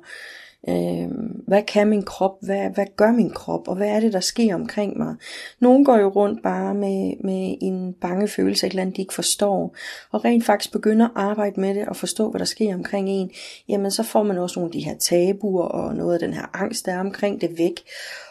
Øh, 0.69 1.09
hvad 1.47 1.63
kan 1.63 1.89
min 1.89 2.03
krop? 2.03 2.37
Hvad, 2.41 2.71
hvad 2.71 2.87
gør 2.97 3.13
min 3.13 3.31
krop? 3.31 3.69
Og 3.69 3.77
hvad 3.77 3.89
er 3.89 4.01
det, 4.01 4.13
der 4.13 4.21
sker 4.21 4.55
omkring 4.55 4.99
mig? 4.99 5.15
Nogle 5.61 5.85
går 5.85 5.97
jo 5.97 6.09
rundt 6.09 6.43
bare 6.43 6.75
med, 6.75 7.15
med 7.25 7.57
en 7.61 7.95
bange 8.01 8.29
følelse, 8.29 8.67
et 8.67 8.71
eller 8.71 8.83
andet, 8.83 8.97
de 8.97 9.03
ikke 9.03 9.15
forstår. 9.15 9.77
Og 10.11 10.25
rent 10.25 10.45
faktisk 10.45 10.73
begynder 10.73 11.07
at 11.07 11.13
arbejde 11.15 11.61
med 11.61 11.75
det 11.75 11.89
og 11.89 11.97
forstå, 11.97 12.31
hvad 12.31 12.39
der 12.39 12.45
sker 12.45 12.75
omkring 12.75 13.09
en. 13.09 13.31
Jamen, 13.69 13.91
så 13.91 14.03
får 14.03 14.23
man 14.23 14.39
også 14.39 14.61
nogle 14.61 14.69
af 14.69 14.73
de 14.73 14.85
her 14.85 14.97
tabuer 14.99 15.65
og 15.65 15.97
noget 15.97 16.15
af 16.15 16.21
den 16.21 16.33
her 16.33 16.57
angst, 16.57 16.87
der 16.87 16.93
er 16.93 17.01
omkring 17.01 17.41
det 17.41 17.59
væk. 17.59 17.81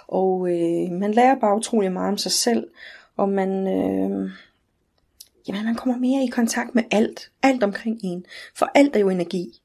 Og 0.07 0.49
øh, 0.49 0.91
man 0.91 1.11
lærer 1.11 1.39
bare 1.39 1.57
utrolig 1.57 1.91
meget 1.91 2.11
om 2.11 2.17
sig 2.17 2.31
selv. 2.31 2.67
Og 3.17 3.29
man... 3.29 3.49
Øh, 3.67 4.29
jamen, 5.47 5.65
man 5.65 5.75
kommer 5.75 5.97
mere 5.97 6.23
i 6.23 6.27
kontakt 6.27 6.75
med 6.75 6.83
alt. 6.91 7.31
Alt 7.43 7.63
omkring 7.63 7.99
en. 8.03 8.25
For 8.55 8.69
alt 8.75 8.95
er 8.95 8.99
jo 8.99 9.09
energi. 9.09 9.60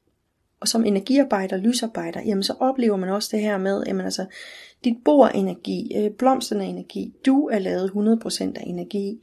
Og 0.60 0.68
som 0.68 0.84
energiarbejder, 0.84 1.56
lysarbejder, 1.56 2.20
jamen 2.20 2.42
så 2.42 2.54
oplever 2.60 2.96
man 2.96 3.08
også 3.08 3.28
det 3.32 3.40
her 3.40 3.58
med, 3.58 3.82
jamen 3.86 4.04
altså, 4.04 4.26
dit 4.84 4.96
bord 5.04 5.28
er 5.28 5.32
energi, 5.32 5.92
øh, 5.96 6.10
blomsterne 6.10 6.64
er 6.64 6.68
energi, 6.68 7.12
du 7.26 7.48
er 7.48 7.58
lavet 7.58 7.90
100% 7.90 8.42
af 8.56 8.62
energi. 8.66 9.20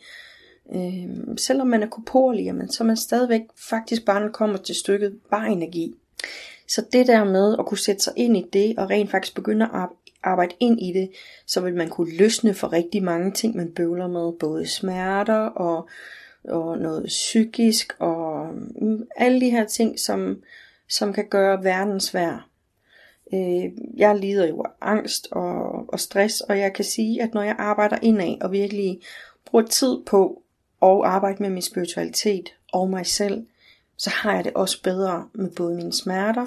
Øh, 0.75 1.37
selvom 1.37 1.67
man 1.67 1.83
er 1.83 1.87
korporlig, 1.87 2.45
jamen, 2.45 2.71
så 2.71 2.83
er 2.83 2.87
man 2.87 2.97
stadigvæk 2.97 3.41
faktisk 3.69 4.05
bare, 4.05 4.21
når 4.21 4.29
kommer 4.29 4.57
til 4.57 4.75
stykket, 4.75 5.19
bare 5.31 5.51
energi. 5.51 5.95
Så 6.67 6.85
det 6.91 7.07
der 7.07 7.23
med 7.23 7.55
at 7.59 7.65
kunne 7.65 7.77
sætte 7.77 8.03
sig 8.03 8.13
ind 8.15 8.37
i 8.37 8.45
det, 8.53 8.77
og 8.77 8.89
rent 8.89 9.11
faktisk 9.11 9.35
begynde 9.35 9.65
at 9.65 9.89
arbejde 10.23 10.55
ind 10.59 10.81
i 10.81 10.93
det, 10.93 11.11
så 11.45 11.61
vil 11.61 11.75
man 11.75 11.89
kunne 11.89 12.17
løsne 12.17 12.53
for 12.53 12.73
rigtig 12.73 13.03
mange 13.03 13.31
ting, 13.31 13.55
man 13.55 13.71
bøvler 13.71 14.07
med, 14.07 14.31
både 14.39 14.67
smerter 14.67 15.39
og, 15.39 15.89
og 16.43 16.77
noget 16.77 17.05
psykisk, 17.05 17.93
og 17.99 18.47
mm, 18.81 19.07
alle 19.15 19.41
de 19.41 19.49
her 19.49 19.65
ting, 19.65 19.99
som, 19.99 20.37
som 20.97 21.13
kan 21.13 21.27
gøre 21.29 21.63
verden 21.63 21.99
svær. 21.99 22.49
Øh, 23.33 23.71
jeg 23.97 24.15
lider 24.19 24.47
jo 24.47 24.61
af 24.61 24.69
angst 24.81 25.27
og, 25.31 25.89
og 25.93 25.99
stress, 25.99 26.41
og 26.41 26.59
jeg 26.59 26.73
kan 26.73 26.85
sige, 26.85 27.23
at 27.23 27.33
når 27.33 27.41
jeg 27.41 27.55
arbejder 27.59 27.97
indad 28.01 28.41
og 28.41 28.51
virkelig 28.51 28.99
bruger 29.45 29.65
tid 29.65 29.97
på 30.05 30.41
at 30.81 31.01
arbejde 31.05 31.43
med 31.43 31.49
min 31.49 31.61
spiritualitet 31.61 32.49
og 32.73 32.89
mig 32.89 33.05
selv, 33.05 33.45
så 33.97 34.09
har 34.09 34.35
jeg 34.35 34.43
det 34.43 34.53
også 34.53 34.83
bedre 34.83 35.25
med 35.33 35.51
både 35.55 35.75
mine 35.75 35.93
smerter 35.93 36.45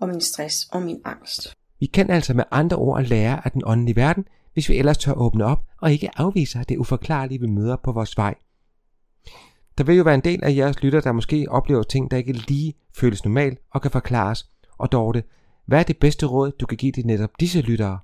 og 0.00 0.08
min 0.08 0.20
stress 0.20 0.68
og 0.72 0.82
min 0.82 1.00
angst. 1.04 1.54
Vi 1.80 1.86
kan 1.86 2.10
altså 2.10 2.34
med 2.34 2.44
andre 2.50 2.76
ord 2.76 3.02
lære 3.02 3.40
af 3.44 3.50
den 3.50 3.62
åndelige 3.66 3.96
verden, 3.96 4.24
hvis 4.52 4.68
vi 4.68 4.76
ellers 4.76 4.98
tør 4.98 5.12
åbne 5.12 5.44
op 5.44 5.58
og 5.80 5.92
ikke 5.92 6.10
afviser 6.16 6.62
det 6.62 6.76
uforklarlige, 6.76 7.40
vi 7.40 7.46
møder 7.46 7.76
på 7.84 7.92
vores 7.92 8.16
vej. 8.16 8.34
Der 9.78 9.84
vil 9.84 9.96
jo 9.96 10.02
være 10.02 10.14
en 10.14 10.20
del 10.20 10.44
af 10.44 10.56
jeres 10.56 10.82
lytter, 10.82 11.00
der 11.00 11.12
måske 11.12 11.46
oplever 11.48 11.82
ting, 11.82 12.10
der 12.10 12.16
ikke 12.16 12.32
lige 12.32 12.74
føles 12.96 13.24
normalt 13.24 13.58
og 13.74 13.82
kan 13.82 13.90
forklares. 13.90 14.46
Og 14.78 14.92
Dorte, 14.92 15.22
hvad 15.66 15.78
er 15.78 15.82
det 15.82 15.96
bedste 15.96 16.26
råd, 16.26 16.50
du 16.50 16.66
kan 16.66 16.78
give 16.78 16.92
til 16.92 17.06
netop 17.06 17.30
disse 17.40 17.60
lyttere? 17.60 17.98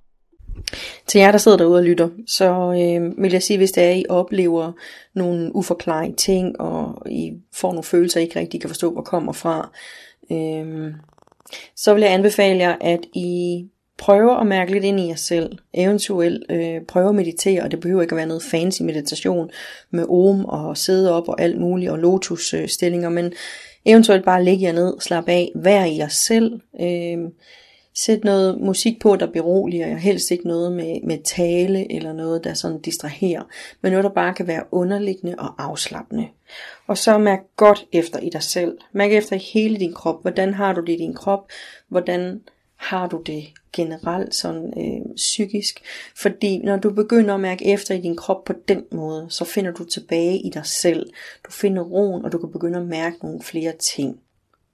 Til 1.06 1.18
jer, 1.18 1.30
der 1.30 1.38
sidder 1.38 1.56
derude 1.56 1.78
og 1.78 1.84
lytter, 1.84 2.08
så 2.26 2.50
øh, 2.50 3.22
vil 3.22 3.32
jeg 3.32 3.42
sige, 3.42 3.56
hvis 3.56 3.72
det 3.72 3.84
er, 3.84 3.90
at 3.90 3.96
I 3.96 4.04
oplever 4.08 4.72
nogle 5.14 5.56
uforklarede 5.56 6.16
ting, 6.16 6.60
og 6.60 7.10
I 7.10 7.32
får 7.52 7.68
nogle 7.68 7.84
følelser, 7.84 8.20
I 8.20 8.22
ikke 8.22 8.40
rigtig 8.40 8.60
kan 8.60 8.70
forstå, 8.70 8.92
hvor 8.92 9.02
kommer 9.02 9.32
fra, 9.32 9.70
øh, 10.32 10.94
så 11.76 11.94
vil 11.94 12.02
jeg 12.02 12.12
anbefale 12.12 12.58
jer, 12.58 12.76
at 12.80 13.00
I 13.14 13.64
prøve 13.98 14.40
at 14.40 14.46
mærke 14.46 14.72
lidt 14.72 14.84
ind 14.84 15.00
i 15.00 15.08
jer 15.08 15.14
selv. 15.14 15.58
Eventuelt 15.74 16.44
øh, 16.50 16.80
prøve 16.88 17.08
at 17.08 17.14
meditere, 17.14 17.62
og 17.62 17.70
det 17.70 17.80
behøver 17.80 18.02
ikke 18.02 18.12
at 18.12 18.16
være 18.16 18.26
noget 18.26 18.42
fancy 18.42 18.82
meditation 18.82 19.50
med 19.90 20.04
om 20.08 20.44
og 20.44 20.76
sidde 20.76 21.12
op 21.12 21.28
og 21.28 21.40
alt 21.40 21.60
muligt, 21.60 21.90
og 21.90 21.98
lotusstillinger, 21.98 23.08
men 23.08 23.32
eventuelt 23.84 24.24
bare 24.24 24.44
ligge 24.44 24.66
jer 24.66 24.72
ned, 24.72 24.94
slappe 25.00 25.32
af, 25.32 25.52
vær 25.54 25.84
i 25.84 25.96
jer 25.96 26.08
selv. 26.08 26.60
Øh, 26.80 27.18
sæt 27.94 28.24
noget 28.24 28.60
musik 28.60 29.00
på, 29.00 29.16
der 29.16 29.26
beroliger 29.26 29.86
jer. 29.86 29.96
Helst 29.96 30.30
ikke 30.30 30.48
noget 30.48 30.72
med, 30.72 31.00
med 31.02 31.18
tale 31.24 31.92
eller 31.92 32.12
noget, 32.12 32.44
der 32.44 32.54
sådan 32.54 32.80
distraherer, 32.80 33.42
men 33.80 33.92
noget, 33.92 34.04
der 34.04 34.10
bare 34.10 34.34
kan 34.34 34.46
være 34.46 34.62
underliggende 34.70 35.34
og 35.38 35.54
afslappende. 35.58 36.28
Og 36.86 36.98
så 36.98 37.18
mærk 37.18 37.40
godt 37.56 37.86
efter 37.92 38.18
i 38.18 38.30
dig 38.30 38.42
selv. 38.42 38.78
Mærk 38.92 39.12
efter 39.12 39.36
i 39.36 39.50
hele 39.52 39.76
din 39.76 39.92
krop. 39.92 40.22
Hvordan 40.22 40.54
har 40.54 40.72
du 40.72 40.80
det 40.80 40.92
i 40.92 40.96
din 40.96 41.14
krop? 41.14 41.48
Hvordan 41.88 42.40
har 42.84 43.06
du 43.06 43.22
det 43.26 43.44
generelt 43.72 44.34
sådan 44.34 44.72
øh, 44.76 45.14
psykisk. 45.16 45.82
Fordi 46.16 46.58
når 46.58 46.76
du 46.76 46.90
begynder 46.90 47.34
at 47.34 47.40
mærke 47.40 47.66
efter 47.66 47.94
i 47.94 48.00
din 48.00 48.16
krop 48.16 48.44
på 48.44 48.52
den 48.68 48.84
måde, 48.92 49.26
så 49.30 49.44
finder 49.44 49.72
du 49.72 49.84
tilbage 49.84 50.38
i 50.38 50.50
dig 50.50 50.66
selv. 50.66 51.06
Du 51.46 51.50
finder 51.50 51.82
roen, 51.82 52.24
og 52.24 52.32
du 52.32 52.38
kan 52.38 52.52
begynde 52.52 52.78
at 52.78 52.86
mærke 52.86 53.16
nogle 53.22 53.42
flere 53.42 53.72
ting. 53.72 54.20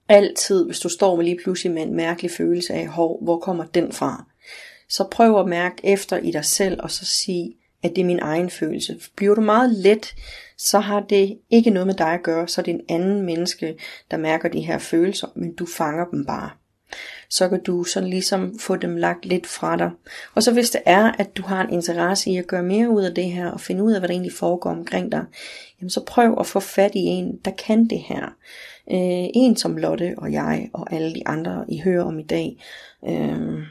Altid, 0.09 0.65
hvis 0.65 0.79
du 0.79 0.89
står 0.89 1.15
med 1.15 1.25
lige 1.25 1.39
pludselig 1.43 1.73
med 1.73 1.81
en 1.81 1.95
mærkelig 1.95 2.31
følelse 2.31 2.73
af, 2.73 2.87
hov, 2.87 3.23
hvor 3.23 3.39
kommer 3.39 3.65
den 3.65 3.91
fra? 3.91 4.25
Så 4.89 5.07
prøv 5.11 5.39
at 5.39 5.47
mærke 5.47 5.75
efter 5.83 6.17
i 6.17 6.31
dig 6.31 6.45
selv, 6.45 6.79
og 6.83 6.91
så 6.91 7.05
sig, 7.05 7.55
at 7.83 7.95
det 7.95 8.01
er 8.01 8.05
min 8.05 8.19
egen 8.19 8.49
følelse. 8.49 8.99
Bliver 9.15 9.35
du 9.35 9.41
meget 9.41 9.71
let, 9.71 10.15
så 10.57 10.79
har 10.79 10.99
det 10.99 11.37
ikke 11.49 11.69
noget 11.69 11.87
med 11.87 11.95
dig 11.95 12.13
at 12.13 12.23
gøre, 12.23 12.47
så 12.47 12.61
er 12.61 12.63
det 12.63 12.73
en 12.73 12.85
anden 12.89 13.21
menneske, 13.21 13.77
der 14.11 14.17
mærker 14.17 14.49
de 14.49 14.61
her 14.61 14.77
følelser, 14.77 15.27
men 15.35 15.55
du 15.55 15.65
fanger 15.65 16.05
dem 16.05 16.25
bare 16.25 16.49
så 17.29 17.49
kan 17.49 17.63
du 17.63 17.83
sådan 17.83 18.09
ligesom 18.09 18.59
få 18.59 18.75
dem 18.75 18.95
lagt 18.95 19.25
lidt 19.25 19.47
fra 19.47 19.77
dig. 19.77 19.91
Og 20.35 20.43
så 20.43 20.53
hvis 20.53 20.69
det 20.69 20.81
er, 20.85 21.11
at 21.11 21.37
du 21.37 21.43
har 21.43 21.63
en 21.63 21.73
interesse 21.73 22.29
i 22.29 22.37
at 22.37 22.47
gøre 22.47 22.63
mere 22.63 22.89
ud 22.89 23.03
af 23.03 23.15
det 23.15 23.31
her, 23.31 23.51
og 23.51 23.61
finde 23.61 23.83
ud 23.83 23.93
af, 23.93 24.01
hvad 24.01 24.07
der 24.07 24.13
egentlig 24.13 24.33
foregår 24.33 24.69
omkring 24.69 25.11
dig, 25.11 25.25
jamen 25.81 25.89
så 25.89 26.03
prøv 26.05 26.35
at 26.39 26.45
få 26.45 26.59
fat 26.59 26.91
i 26.95 26.99
en, 26.99 27.39
der 27.45 27.51
kan 27.51 27.85
det 27.85 27.99
her. 27.99 28.25
Øh, 28.91 29.29
en 29.33 29.55
som 29.55 29.77
Lotte 29.77 30.15
og 30.17 30.31
jeg 30.31 30.69
og 30.73 30.93
alle 30.93 31.15
de 31.15 31.27
andre, 31.27 31.65
I 31.67 31.79
hører 31.79 32.03
om 32.03 32.19
i 32.19 32.23
dag. 32.23 32.63
Øh, 33.07 33.63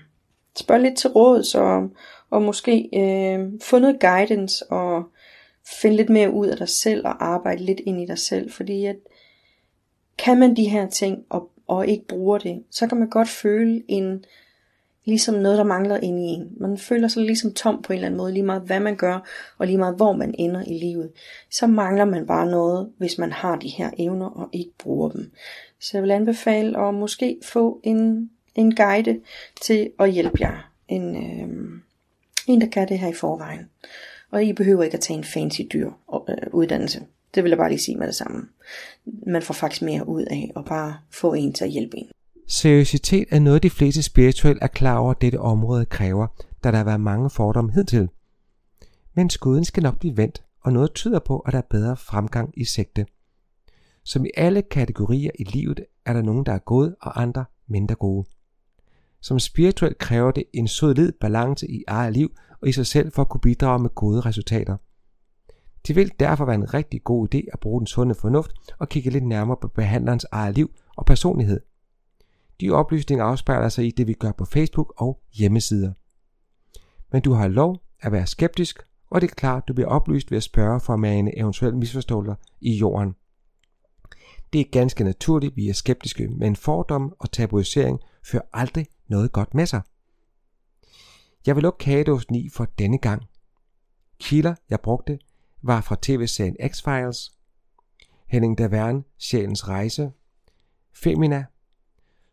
spørg 0.57 0.81
lidt 0.81 0.99
til 0.99 1.11
råd, 1.11 1.45
så, 1.45 1.89
og 2.31 2.43
måske 2.43 2.89
øh, 2.95 3.53
få 3.63 3.79
noget 3.79 4.01
guidance 4.01 4.73
og 4.73 5.05
finde 5.81 5.97
lidt 5.97 6.09
mere 6.09 6.31
ud 6.31 6.47
af 6.47 6.57
dig 6.57 6.69
selv 6.69 7.07
og 7.07 7.25
arbejde 7.25 7.65
lidt 7.65 7.81
ind 7.87 8.01
i 8.01 8.07
dig 8.07 8.19
selv, 8.19 8.53
fordi 8.53 8.87
at 8.87 8.97
kan 10.19 10.39
man 10.39 10.57
de 10.57 10.69
her 10.69 10.89
ting 10.89 11.19
og 11.29 11.51
og 11.71 11.87
ikke 11.87 12.07
bruger 12.07 12.39
det, 12.39 12.63
så 12.71 12.87
kan 12.87 12.99
man 12.99 13.09
godt 13.09 13.29
føle 13.29 13.83
en, 13.89 14.25
ligesom 15.05 15.35
noget, 15.35 15.59
der 15.59 15.65
mangler 15.65 15.97
inde 15.97 16.23
i 16.23 16.27
en. 16.27 16.53
Man 16.61 16.79
føler 16.79 17.09
sig 17.09 17.23
ligesom 17.23 17.53
tom 17.53 17.83
på 17.83 17.93
en 17.93 17.97
eller 17.97 18.07
anden 18.07 18.19
måde, 18.19 18.33
lige 18.33 18.43
meget 18.43 18.63
hvad 18.63 18.81
man 18.81 18.97
gør, 18.97 19.29
og 19.59 19.67
lige 19.67 19.79
meget 19.79 19.97
hvor 19.97 20.13
man 20.13 20.35
ender 20.39 20.65
i 20.67 20.79
livet. 20.79 21.11
Så 21.51 21.67
mangler 21.67 22.05
man 22.05 22.27
bare 22.27 22.51
noget, 22.51 22.93
hvis 22.99 23.19
man 23.19 23.33
har 23.33 23.57
de 23.57 23.69
her 23.69 23.91
evner 23.99 24.27
og 24.27 24.49
ikke 24.53 24.71
bruger 24.79 25.09
dem. 25.09 25.33
Så 25.81 25.91
jeg 25.95 26.03
vil 26.03 26.11
anbefale 26.11 26.79
at 26.79 26.95
måske 26.95 27.39
få 27.43 27.81
en, 27.83 28.31
en 28.55 28.75
guide 28.75 29.21
til 29.61 29.91
at 29.99 30.13
hjælpe 30.13 30.37
jer. 30.41 30.71
En, 30.89 31.17
øh, 31.17 31.49
en, 32.47 32.61
der 32.61 32.67
kan 32.67 32.89
det 32.89 32.99
her 32.99 33.09
i 33.09 33.15
forvejen. 33.15 33.71
Og 34.31 34.45
I 34.45 34.53
behøver 34.53 34.83
ikke 34.83 34.95
at 34.95 35.01
tage 35.01 35.19
en 35.19 35.25
fancy 35.25 35.61
dyr 35.73 35.91
øh, 36.29 36.37
uddannelse. 36.53 37.01
Det 37.35 37.45
vil 37.45 37.51
jeg 37.51 37.59
bare 37.59 37.69
lige 37.69 37.79
sige 37.79 37.97
med 37.97 38.07
det 38.07 38.15
samme. 38.15 38.49
Man 39.27 39.43
får 39.43 39.55
faktisk 39.55 39.83
mere 39.83 40.09
ud 40.09 40.23
af 40.23 40.53
at 40.57 40.65
bare 40.65 40.97
få 41.11 41.35
en 41.35 41.53
til 41.53 41.65
at 41.65 41.71
hjælpe 41.71 41.97
en. 41.97 42.09
Seriøsitet 42.47 43.25
er 43.31 43.39
noget, 43.39 43.63
de 43.63 43.71
fleste 43.71 44.03
spirituelle 44.03 44.63
er 44.63 44.67
klar 44.67 44.99
over, 44.99 45.11
at 45.11 45.21
dette 45.21 45.41
område 45.41 45.85
kræver, 45.85 46.27
da 46.65 46.71
der 46.71 46.77
har 46.77 46.85
været 46.85 47.01
mange 47.01 47.31
fordomme 47.31 47.73
hidtil. 47.73 48.09
Men 49.15 49.31
skuden 49.31 49.65
skal 49.65 49.83
nok 49.83 49.99
blive 49.99 50.17
vendt, 50.17 50.43
og 50.61 50.73
noget 50.73 50.93
tyder 50.95 51.19
på, 51.19 51.39
at 51.39 51.53
der 51.53 51.59
er 51.59 51.67
bedre 51.71 51.97
fremgang 51.97 52.53
i 52.57 52.65
sigte. 52.65 53.07
Som 54.05 54.25
i 54.25 54.31
alle 54.37 54.63
kategorier 54.63 55.31
i 55.39 55.45
livet 55.45 55.81
er 56.05 56.13
der 56.13 56.23
nogen, 56.23 56.47
der 56.47 56.53
er 56.53 56.59
gode, 56.59 56.97
og 57.01 57.23
andre 57.23 57.45
mindre 57.67 57.95
gode. 57.95 58.29
Som 59.21 59.39
spirituel 59.39 59.95
kræver 59.99 60.31
det 60.31 60.45
en 60.53 60.69
solid 60.69 61.13
balance 61.13 61.71
i 61.71 61.85
eget 61.87 62.13
liv 62.13 62.37
og 62.61 62.69
i 62.69 62.73
sig 62.73 62.87
selv 62.87 63.13
for 63.13 63.23
at 63.23 63.29
kunne 63.29 63.41
bidrage 63.41 63.79
med 63.79 63.91
gode 63.91 64.21
resultater– 64.21 64.77
det 65.87 65.97
vil 65.97 66.13
derfor 66.21 66.45
være 66.45 66.55
en 66.55 66.75
rigtig 66.75 67.05
god 67.05 67.35
idé 67.35 67.41
at 67.53 67.61
bruge 67.61 67.81
den 67.81 67.87
sunde 67.87 68.15
fornuft 68.15 68.53
og 68.79 68.89
kigge 68.89 69.11
lidt 69.11 69.27
nærmere 69.27 69.57
på 69.61 69.69
behandlerens 69.69 70.27
eget 70.33 70.55
liv 70.55 70.71
og 70.97 71.07
personlighed. 71.07 71.61
De 72.61 72.71
oplysninger 72.71 73.25
afspejler 73.25 73.69
sig 73.69 73.87
i 73.87 73.91
det, 73.91 74.07
vi 74.07 74.13
gør 74.13 74.33
på 74.33 74.45
Facebook 74.45 74.93
og 74.97 75.21
hjemmesider. 75.33 75.93
Men 77.13 77.23
du 77.23 77.33
har 77.33 77.49
lov 77.49 77.77
at 78.01 78.13
være 78.13 78.27
skeptisk, 78.27 78.83
og 79.11 79.21
det 79.21 79.31
er 79.31 79.35
klart, 79.35 79.69
du 79.69 79.75
bliver 79.75 79.89
oplyst 79.89 80.31
ved 80.31 80.37
at 80.37 80.43
spørge 80.43 80.81
for 80.81 80.93
at 80.93 81.01
mane 81.01 81.39
eventuelle 81.39 81.79
misforståelser 81.79 82.35
i 82.61 82.77
jorden. 82.77 83.15
Det 84.53 84.61
er 84.61 84.71
ganske 84.73 85.05
naturligt, 85.05 85.57
vi 85.57 85.69
er 85.69 85.73
skeptiske, 85.73 86.29
men 86.29 86.57
fordom 86.57 87.15
og 87.19 87.33
tabuisering 87.33 88.01
fører 88.23 88.43
aldrig 88.53 88.87
noget 89.09 89.33
godt 89.33 89.55
med 89.55 89.67
sig. 89.67 89.83
Jeg 91.47 91.57
vil 91.57 91.63
lukke 91.63 91.79
kagedåsen 91.79 92.35
i 92.35 92.49
for 92.49 92.65
denne 92.65 92.99
gang. 92.99 93.23
Kilder, 94.21 94.55
jeg 94.71 94.81
brugte, 94.81 95.19
var 95.63 95.81
fra 95.81 95.97
tv-serien 96.03 96.57
X-Files, 96.61 97.33
Henning 98.27 98.59
Davern, 98.59 99.05
Sjælens 99.19 99.69
Rejse, 99.69 100.11
Femina, 100.93 101.45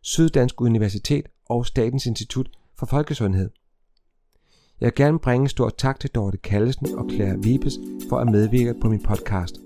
Syddansk 0.00 0.60
Universitet 0.60 1.26
og 1.48 1.66
Statens 1.66 2.06
Institut 2.06 2.50
for 2.78 2.86
Folkesundhed. 2.86 3.50
Jeg 4.80 4.86
vil 4.86 4.94
gerne 4.94 5.18
bringe 5.18 5.44
en 5.44 5.48
stor 5.48 5.68
tak 5.68 6.00
til 6.00 6.10
Dorte 6.10 6.38
Kallesen 6.38 6.98
og 6.98 7.10
Claire 7.10 7.42
Vibes 7.42 7.78
for 8.08 8.18
at 8.18 8.30
medvirke 8.30 8.74
på 8.80 8.88
min 8.88 9.02
podcast. 9.02 9.56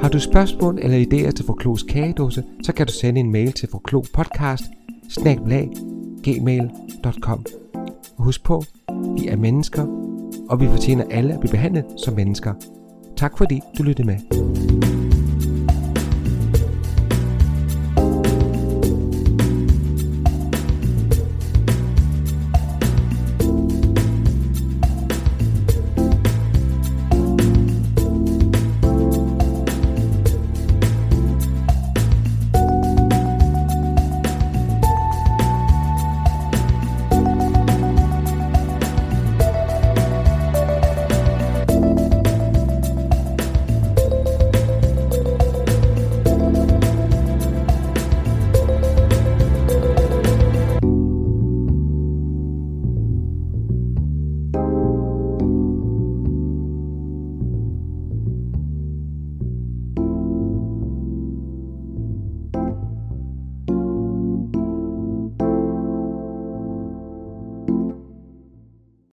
Har 0.00 0.08
du 0.08 0.20
spørgsmål 0.20 0.78
eller 0.78 0.98
idéer 1.06 1.30
til 1.30 1.44
Forklos 1.44 1.82
kagedåse, 1.82 2.44
så 2.62 2.72
kan 2.72 2.86
du 2.86 2.92
sende 2.92 3.20
en 3.20 3.32
mail 3.32 3.52
til 3.52 3.68
forklopodcast 3.70 4.64
gmail.com. 6.22 7.44
Og 8.16 8.24
husk 8.24 8.44
på, 8.44 8.62
vi 9.18 9.26
er 9.28 9.36
mennesker, 9.36 10.05
og 10.48 10.60
vi 10.60 10.66
fortjener 10.68 11.04
alle 11.10 11.34
at 11.34 11.40
blive 11.40 11.50
behandlet 11.50 11.84
som 12.04 12.14
mennesker. 12.14 12.54
Tak 13.16 13.38
fordi 13.38 13.60
du 13.78 13.82
lyttede 13.82 14.06
med. 14.06 14.85